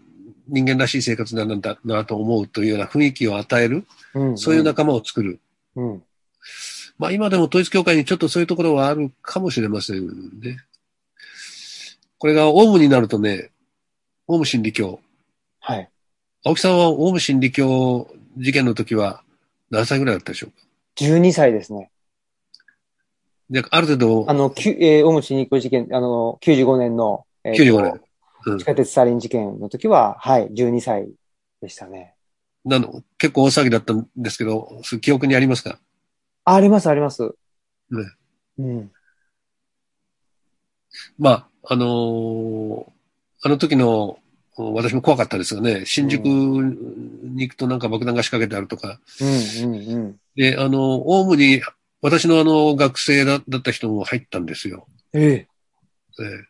[0.48, 4.38] 人間らしい生活なんだなと思うというような雰囲気を与える、うん。
[4.38, 5.40] そういう仲間を作る。
[5.76, 6.04] うん。
[7.00, 10.06] まあ今でも統一教会にちょっとそういうところはあるかもしれません
[10.42, 10.58] ね。
[12.18, 13.50] これがオウムになるとね、
[14.28, 15.00] オウム真理教、
[15.62, 15.90] はい。
[16.44, 19.24] 青木さんはオウム真理教事件の時は
[19.70, 20.58] 何歳ぐらいだったでしょうか
[20.98, 21.90] ？12歳ですね。
[23.50, 27.94] で、ある程度、あの、きゅえー、オウム真理教事件、あの、95年の、えーと95年。
[27.94, 31.10] うん地下鉄サリン事件の時は、はい、12歳
[31.62, 32.16] でしたね。
[32.64, 35.78] なの結構大騒ぎだったんですけど、記憶にありますか？
[36.50, 37.36] ああります、あります。
[37.92, 38.00] ね。
[38.58, 38.92] うん。
[41.20, 42.86] まあ、あのー
[43.42, 44.20] あの時の、
[44.58, 50.20] 私も怖かったですがね、新宿に行くとなんか爆弾が仕掛けてあるとか、うん、うん、うん。
[50.36, 51.62] で、あの、オウムに、
[52.02, 54.88] 私のあの、学生だだった人も入ったんですよ。
[55.14, 55.26] ええ。
[55.32, 55.48] え
[56.24, 56.50] え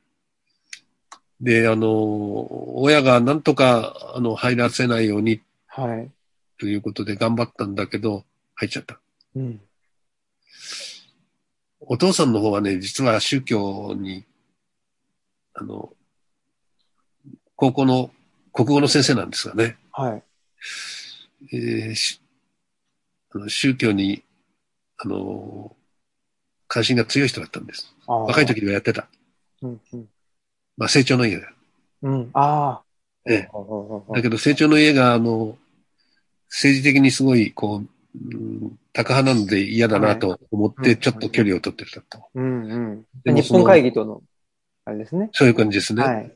[1.41, 6.11] で、あの、親がなんとか、あの、入らせないようにはい。
[6.57, 8.23] ということで頑張ったんだけど、
[8.55, 8.99] 入っちゃった。
[9.35, 9.61] うん。
[11.81, 14.25] お父さんの方はね、実は宗教に、
[15.53, 15.93] あの、
[17.55, 18.11] 高校の
[18.53, 20.23] 国語の先生なんですがね、はい。
[21.53, 22.21] えーし
[23.31, 24.23] あの宗教に、
[24.97, 25.75] あの、
[26.67, 27.93] 関心が強い人だったんです。
[28.07, 28.45] 若い。
[28.45, 29.07] 時にはやってた。
[29.61, 30.09] うん、うん。
[30.77, 31.53] まあ、成長の家だ。
[32.01, 32.29] うん。
[32.33, 32.83] ああ。
[33.27, 35.57] ええうんだけど、成長の家が、あの、
[36.49, 37.89] 政治的にすごい、こう、うん、
[38.93, 42.25] 高派なので嫌だなと思っはいて、ちょっと距離を取ってたと。
[42.33, 43.35] うん、うん。
[43.35, 44.21] 日本会議との、
[44.85, 45.29] あれですね。
[45.31, 46.03] そういう感じですね。
[46.03, 46.35] はい。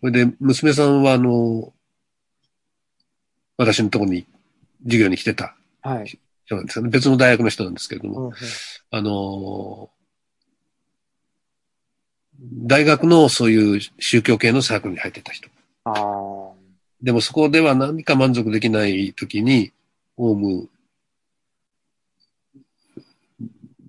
[0.00, 1.72] それで、娘さんは、あの、
[3.56, 4.26] 私のところに
[4.84, 6.18] 授業に来てたはい。
[6.44, 6.90] 人なんですよね。
[6.90, 8.32] 別の大学の人なんですけれども、うんうん
[8.90, 9.90] あの、
[12.38, 15.48] 大学のそういう宗教系のサークルに入ってた人。
[15.84, 16.52] ああ。
[17.02, 19.72] でもそこでは何か満足できないときに、
[20.16, 20.68] オウム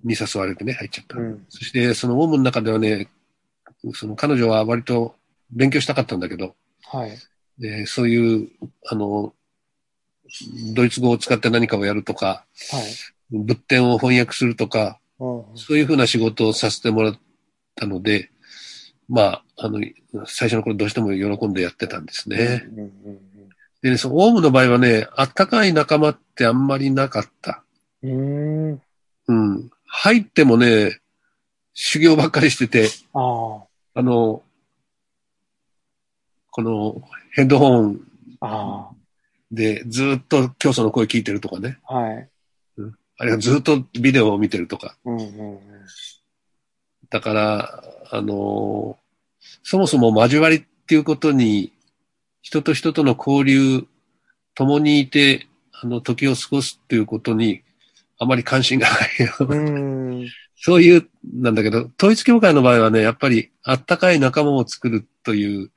[0.04, 1.18] に誘われてね、入っちゃった。
[1.18, 1.46] うん。
[1.48, 3.08] そして、そのオウムの中ではね、
[3.94, 5.14] その彼女は割と
[5.50, 7.18] 勉強したかったんだけど、はい。
[7.58, 8.48] でそういう、
[8.86, 9.32] あの、
[10.74, 12.84] ドイツ語を使って何かをやるとか、はい。
[13.30, 17.18] 仏典を翻訳するとか、うんそういうふうな仕事をさせてもらっ
[17.74, 18.30] たので、
[19.08, 19.80] まあ、あの、
[20.26, 22.68] 最初の頃どうしても喜んでやってたんですね。
[22.72, 23.20] うんうん
[23.80, 27.62] でね、そのオウムの場合はね、あったかい仲間ってあんまりなかった。
[28.02, 28.72] うん。
[28.72, 29.70] うーん。
[29.88, 29.92] うん。
[29.92, 31.00] 入ってもね、
[31.74, 33.62] 修行ばっかりしてて、あ
[33.94, 34.42] あの、
[36.50, 37.02] この
[37.34, 38.00] ヘッドホン
[39.52, 41.78] でずっと教祖の声聞いてるとかね。
[41.86, 41.94] あ。
[41.94, 42.28] はい。
[43.20, 44.96] あるいはずっとビデオを見てるとか。
[45.04, 45.60] うんうんうん。
[47.10, 48.98] だから、あの
[49.62, 51.72] そもそも交わりっていうことに、
[52.42, 53.86] 人と人との交流、
[54.54, 57.62] 共にいて、あの、時を過ごすっていうことに、
[58.18, 59.46] あまり関心がないよ。
[59.46, 59.54] う
[60.24, 60.28] ん。
[60.56, 65.70] そういう、なんだけど、統一教会の場合はね、やっぱり、あったかい仲間を作るという、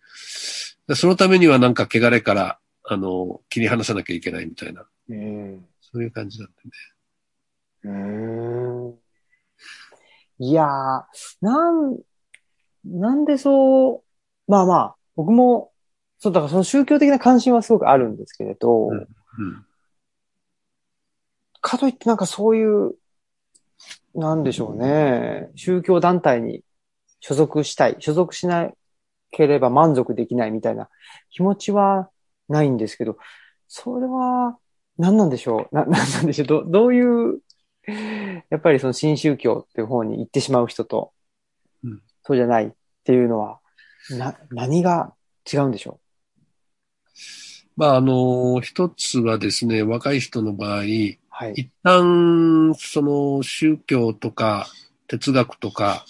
[0.96, 5.66] そのためにはなんか汚れから、あの、切り離さなきゃいけないみたいな、うん。
[5.82, 6.72] そういう感じなんでね。
[7.84, 9.00] うーん。
[10.40, 11.04] いやー、
[11.42, 12.00] なん、
[12.84, 14.04] なんでそ
[14.48, 15.72] う、まあまあ、僕も、
[16.18, 19.08] そう、だからその宗教的な関心はすごくあるんですけれど、うんうん。
[21.62, 22.96] かといってなんかそういう、
[24.14, 26.64] なんでしょうね、宗教団体に
[27.20, 28.70] 所属したい、所属しな
[29.32, 30.90] ければ満足できないみたいな
[31.30, 32.10] 気持ちは
[32.50, 33.18] ないんですけど、
[33.68, 34.58] それは、
[34.98, 35.76] 何なんでしょう？
[35.76, 36.48] な、 何なんでしょう？
[36.48, 37.40] どどういう、
[38.50, 41.14] やっぱりその新宗教っていう方に行ってしまう人と、
[41.84, 42.02] うん。
[42.24, 42.72] そうじゃないっ
[43.04, 43.60] ていうのは、
[44.10, 45.14] な、何が
[45.52, 46.00] 違うんでしょ
[47.78, 50.84] まあ、あの、一つはですね、若い人の場合、う
[51.42, 51.54] はい。
[51.54, 54.68] 一旦、その宗教とか
[55.08, 56.06] 哲学とか、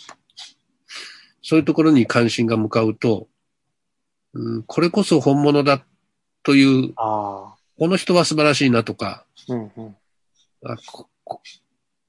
[1.42, 3.30] そういうところに関心が向かうと、
[4.34, 5.86] うん、これこそ本物だ
[6.44, 7.56] という、ああ。
[7.80, 9.96] この人は素晴らしいなとか、うんうん。
[10.66, 11.42] あここ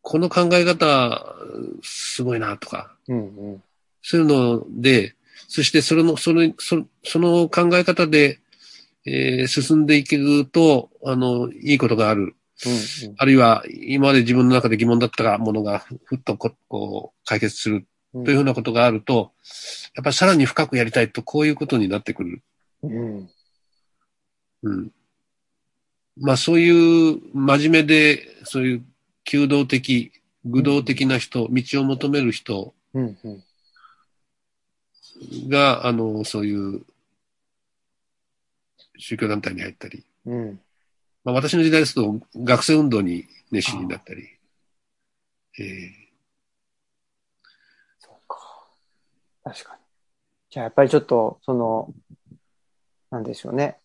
[0.00, 1.36] この考え方、
[1.84, 3.62] すごいなとか、うんうん。
[4.02, 5.14] そういうので、
[5.46, 8.40] そしてそれの、その、そその考え方で、
[9.06, 12.34] えー進んでいけると、あの、いいことがある。
[12.64, 12.72] うん
[13.08, 19.32] うんあるいは、今まで自分の中で疑問だったものが、ふっとここう、解決するうんというふうなことがあると、
[19.94, 22.42] やっぱりさらに深くやりたいと、こういうことになってくる。
[22.82, 23.30] うん。
[24.62, 24.90] うん。
[26.18, 26.70] まあ、そうい
[27.10, 28.84] う真面目で、そういう
[29.24, 30.12] 求道的、
[30.44, 33.44] 愚道的な人、道を求める人うんうん。
[35.48, 36.82] が、あの、そういう
[38.98, 40.60] 宗教団体に入ったり、うん。
[41.24, 44.22] まあ、私の時代ですと学生運動に熱心になったり、
[45.58, 46.02] えー
[47.98, 48.38] そうか。
[49.44, 49.80] 確かに。
[50.50, 51.92] じゃあやっぱりちょっと、その、
[53.10, 53.78] なんでしょうね。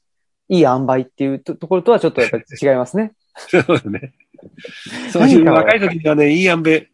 [0.50, 3.14] いい塩梅っていうとところとはちょっとやっぱり 違いますね。
[3.36, 4.14] そうだね。
[5.12, 6.90] そういう若い時にはね、いい塩梅、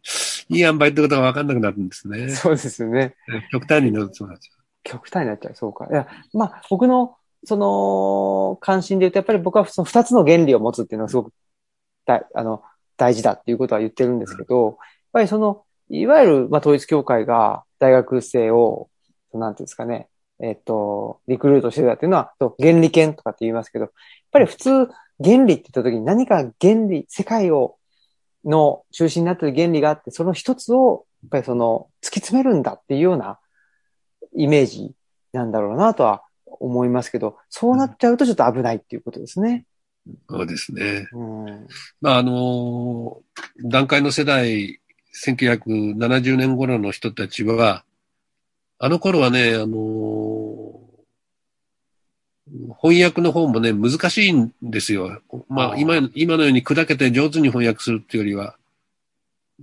[0.48, 2.28] いい塩梅ってことが分かんなくなるんですね。
[2.30, 3.14] そうですよね。
[3.50, 4.54] 極端になるとそうなんですよ。
[4.82, 5.54] 極端になっちゃう。
[5.54, 5.86] そうか。
[5.90, 11.32] いや、まあ、僕の、その、関心で言うと、やっぱり僕はその二つの原理を持つっていうのがすごく
[12.06, 12.62] 大、あの、
[12.96, 14.76] 大事だっていうことは言ってるんですけど、やっ
[15.12, 18.88] ぱりその、いわゆる、まあ、統一協会が大学生を、
[19.32, 20.08] なんていうんですかね、
[20.40, 23.92] えっ、と、リクルートしてたっていうのは、原理研とかって言いますけど、やっ
[24.32, 24.70] ぱり普通、
[25.22, 27.76] 原理って言った時に何か原理、世界を、
[28.44, 33.38] の中心になってる原理があって、その一つを、やっぱりその、突き詰めるんだっていうような
[34.34, 34.92] イメージ
[35.32, 36.23] なんだろうなとは
[36.60, 39.66] 思いますけど、そうなっちゃうとちょっと危ないっていうことですね。
[40.28, 41.08] そうですね。
[41.12, 41.66] うん。
[42.00, 43.22] まあ、あの、
[43.64, 44.80] 段階の世代、
[45.14, 47.84] 1970年頃の人たちは、
[48.78, 50.80] あの頃はね、あの、
[52.82, 55.22] 翻訳の方もね、難しいんですよ。
[55.48, 58.56] まあ、今、今のように砕けて上手に翻訳するっていうよりは、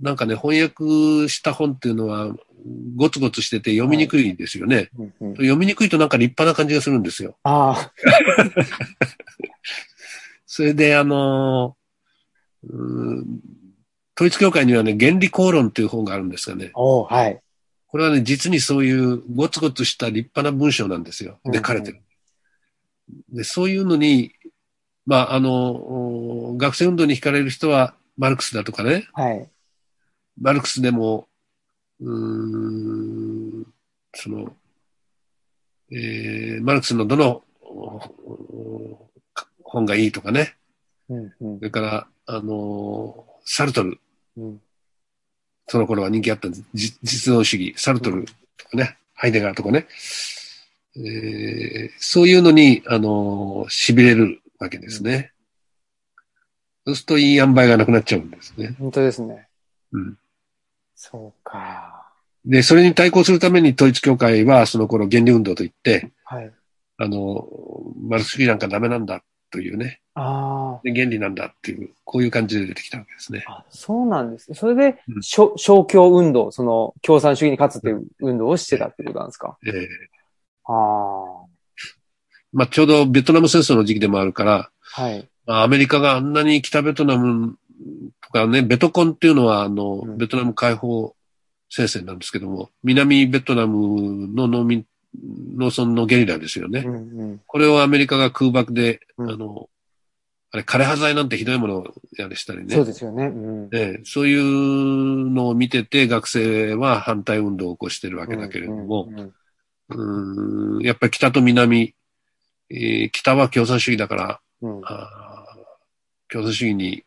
[0.00, 2.34] なんかね、翻訳した本っていうのは、
[2.96, 4.90] ゴツゴツしてて読みにくいですよね。
[4.98, 7.36] うんうん読みにくいとなんか立派な感じがするんですよ。
[7.42, 7.90] あ
[10.46, 11.76] それで、あの、
[12.64, 13.40] うーん
[14.16, 17.40] 統一教会にはね、原理公論っていう本があるんですがねあ、、おうはい。
[17.86, 21.40] これはね、実にそういうゴツゴツした立派な文章なんですよ。
[21.44, 22.00] で、うんうん書かれてる。
[23.30, 24.32] で、そういうのに、
[25.06, 29.48] まあ、あの、お学生運動に惹かれる人は、マルクスだとかね、はい。
[30.40, 31.28] マルクスでも、
[32.02, 33.66] うーん、
[34.14, 34.52] その、
[35.90, 37.42] えー、マルクスのどの
[39.62, 40.56] 本がいいとかね、
[41.08, 43.98] うんうんそれから、あの、サルトル、
[44.36, 44.60] うん
[45.68, 46.64] その頃は人気あったんです。
[46.74, 48.26] じ実存主義、サルトル
[48.56, 49.86] とかね、ハイデガーとかね、
[50.96, 55.32] えーそういうのに、あの、痺れるわけですね。
[56.84, 58.74] そうするといい塩梅がなくなっちゃうんですね。
[58.78, 59.48] 本当ですね。
[59.92, 60.18] うん。
[60.94, 62.10] そうか。
[62.44, 66.52] で、それに対抗するために統一教会は、その頃原理運動といって、はい。
[66.98, 67.46] あの、
[68.08, 73.44] マルクス主義なんかダメなんだというね、あで原理なんだっていう、こういう感じで出てきたわけですね。
[73.46, 73.52] あ。
[73.52, 74.56] あ、そうなんですね。
[74.56, 79.56] それでう、ん小小共運動、その、共産主義に勝つっていう運動をしてたってことなんですか？
[79.66, 79.86] えー
[80.64, 81.46] ああ。
[82.52, 85.28] まあ、ちょうどベトナム戦争の時期でもあるから、はい。
[85.46, 87.56] まあアメリカがあんなに北ベトナム
[88.20, 91.14] とかね、ベトコンっていうのは、あの、うんベトナム解放
[91.70, 94.84] 戦線なんですけども、南ベトナムの農民、
[95.56, 96.80] 農村のゲリラですよね。
[96.80, 97.40] うんうん。
[97.46, 99.68] これをアメリカが空爆で、うんあの、
[100.54, 102.74] あれ、枯葉剤なんてひどいものをやれしたりね。
[102.74, 103.24] そうですよね。
[103.24, 103.68] うん。
[103.72, 109.08] ええそういうのを見てて、学生は反対運動を起こしてるわけだけれども、
[109.88, 111.94] うんやっぱり北と南、
[112.70, 117.02] えー北は共産主義だから、うんうんあー共産主義にうん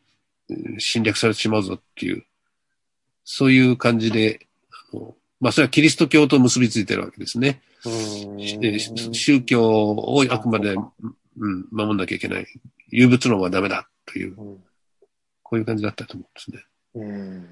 [0.79, 2.25] 侵略されてしまうぞっていう、
[3.23, 4.47] そういう感じで、
[4.93, 7.61] あのまあ、それはキリスト教と結びついてるわけですね。
[9.11, 10.91] 宗教をあくまで、あ
[11.37, 12.47] うん、守んなきゃいけない。
[12.89, 14.57] 有物論はダメだという、うん
[15.47, 16.65] こういう感じだったと思うんですね。
[16.95, 17.47] うん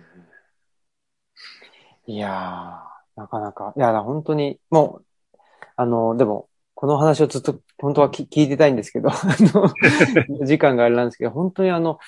[2.08, 3.74] いやー、なかなか。
[3.78, 5.38] いや、本当に、もう、
[5.78, 9.72] あの、でも、この話をずっと、本当はき聞いてたいんですけど、あの、
[10.46, 12.00] 時間があれなんですけど、本当にあの、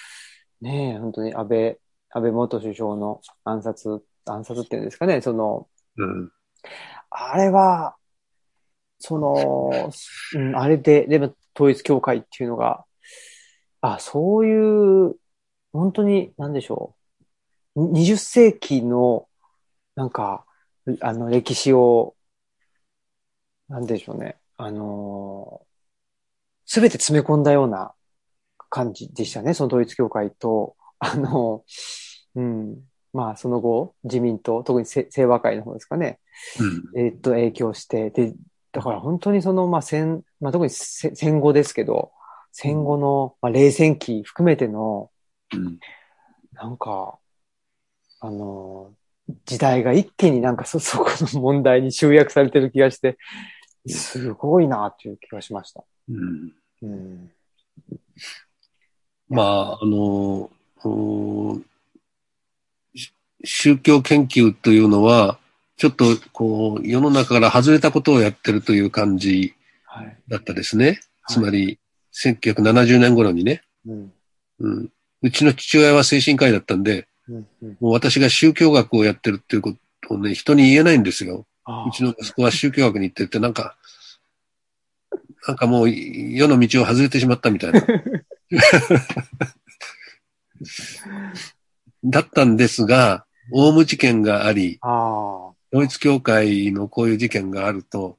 [0.62, 1.80] ねえ、本当に安倍、
[2.10, 6.32] 安倍元首相の暗殺、暗殺っていうんですかね、その、うん。
[7.10, 7.96] あれは、
[9.00, 9.92] その、
[10.34, 12.86] うん、あれで、でも統一教会っていうのが、
[13.82, 15.16] あ、そういう、
[15.74, 16.96] 本当に、なんでしょ
[17.76, 17.82] う。
[17.82, 19.28] に20世紀の、
[19.96, 20.46] なんか、
[21.02, 22.16] あの、歴史を、
[23.68, 24.38] なんでしょうね。
[24.58, 25.62] あの
[26.66, 27.94] すべて詰め込んだような
[28.76, 29.54] 感じでしたね。
[29.54, 31.64] その統一教会と、あの、
[32.36, 32.76] うん。
[33.14, 36.20] まあ、その後、自民党、特にせ清和会の方ですかね。
[36.94, 37.00] うん。
[37.00, 38.34] えーっと、影響して、で、
[38.74, 42.12] だから本当にその、まあ、戦、まあ、特にせ戦後ですけど、
[42.52, 45.10] 戦後の、まあ、冷戦期含めての、
[45.54, 45.80] うん。
[46.52, 47.18] なんか、
[48.20, 48.94] あの、
[49.46, 53.18] 時代が一気になんかそ、 そこの問題に集約されてる気がして、
[53.88, 55.86] すごいなっていう気がしました。
[56.10, 56.54] うん。
[56.82, 57.32] うん。
[59.30, 60.50] まあ、あの、
[63.44, 65.40] 宗教研究というのは、
[65.78, 70.18] ちょっとこう、世の中から外れたことをやってるという感じはい。
[70.28, 70.86] だったですね。
[70.88, 71.80] はいつまり、
[72.14, 74.14] 1970年頃にね、うん。
[74.60, 74.90] うん、
[75.24, 77.48] うちの父親は精神科医だったんで、うん。
[77.64, 77.78] うん。
[77.80, 79.74] もう私が宗教学をやってるっていうこ
[80.08, 81.48] とをね、人に言えないんですよ。
[81.66, 83.76] あうちの息子は宗教学に行ってて、なんか、
[85.48, 87.82] なんかもう世の道を外れてしまったみたいな。
[92.04, 98.18] だったんですが、オウム事件があり、あ統一教会のこういう事件があると、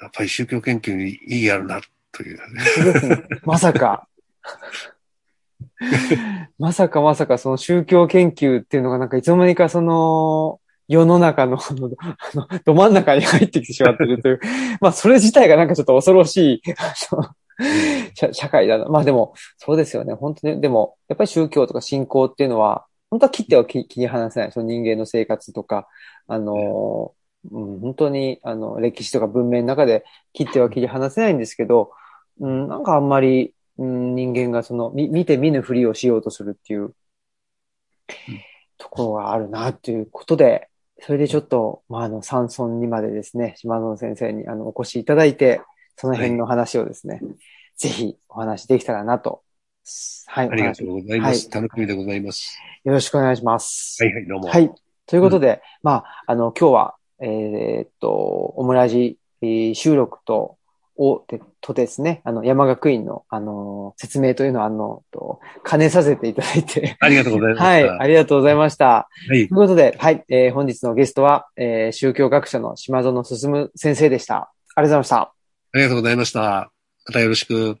[0.00, 1.80] やっぱり宗教研究に意義あるな、
[2.12, 2.38] という。
[2.40, 2.44] あ。
[3.44, 4.06] まさか。
[6.58, 14.40] まさかまさかその宗教研究っていうのがなんかいつの間にかその世の中のあのあのど真ん中に入ってきてしまってるという。
[14.80, 17.30] まあそれ自体がなんかちょっと恐ろしいあの
[18.14, 18.86] 社社会だな。
[18.86, 20.14] まあでもそうですよね。
[20.14, 24.52] 本当に、でもやっぱり宗教とか信仰っていうのは本当は切っては切切り離せない。
[24.52, 25.88] その人間の生活とか、
[26.28, 27.14] あの、
[27.50, 31.90] うん、本当にあの歴史とか文明の中で切っては切り離せないんですけど、
[32.38, 36.94] うん、なんかあんまり、うん、人間がその、み見て見ぬふりをしようとするっていう
[38.78, 40.68] ところがあるなっていうことで、
[41.00, 45.62] それでちょっと、まあ、あの、山村にまでですね、島野先生にあのお越しいただいて、
[46.00, 47.20] その辺の話をですね、
[47.76, 49.42] ぜひお話できたらなと。
[50.28, 50.48] はい。
[50.48, 51.50] ありがとうございます。
[51.50, 52.58] 楽しみでございます。
[52.84, 54.02] よろしくお願いします。
[54.02, 54.48] はいはい、どうも。
[54.48, 54.72] はい。
[55.04, 60.56] ということで、まあ、あの、今日は、えーっと、オムラジ、えー収録と、
[60.96, 67.64] を、でとですね、あの、山学院の、あの、説明というのを、あの、と、兼ねさせていただいて、ありがとうございました。
[67.66, 68.86] はい、ありがとうございました。
[68.86, 74.50] はいということで、はい、えー本日のゲストは、えー宗教学者の島園進先生でした。
[74.74, 75.39] ありがとうございました。
[75.72, 76.72] ありがとうございました。
[77.06, 77.76] またよろしく。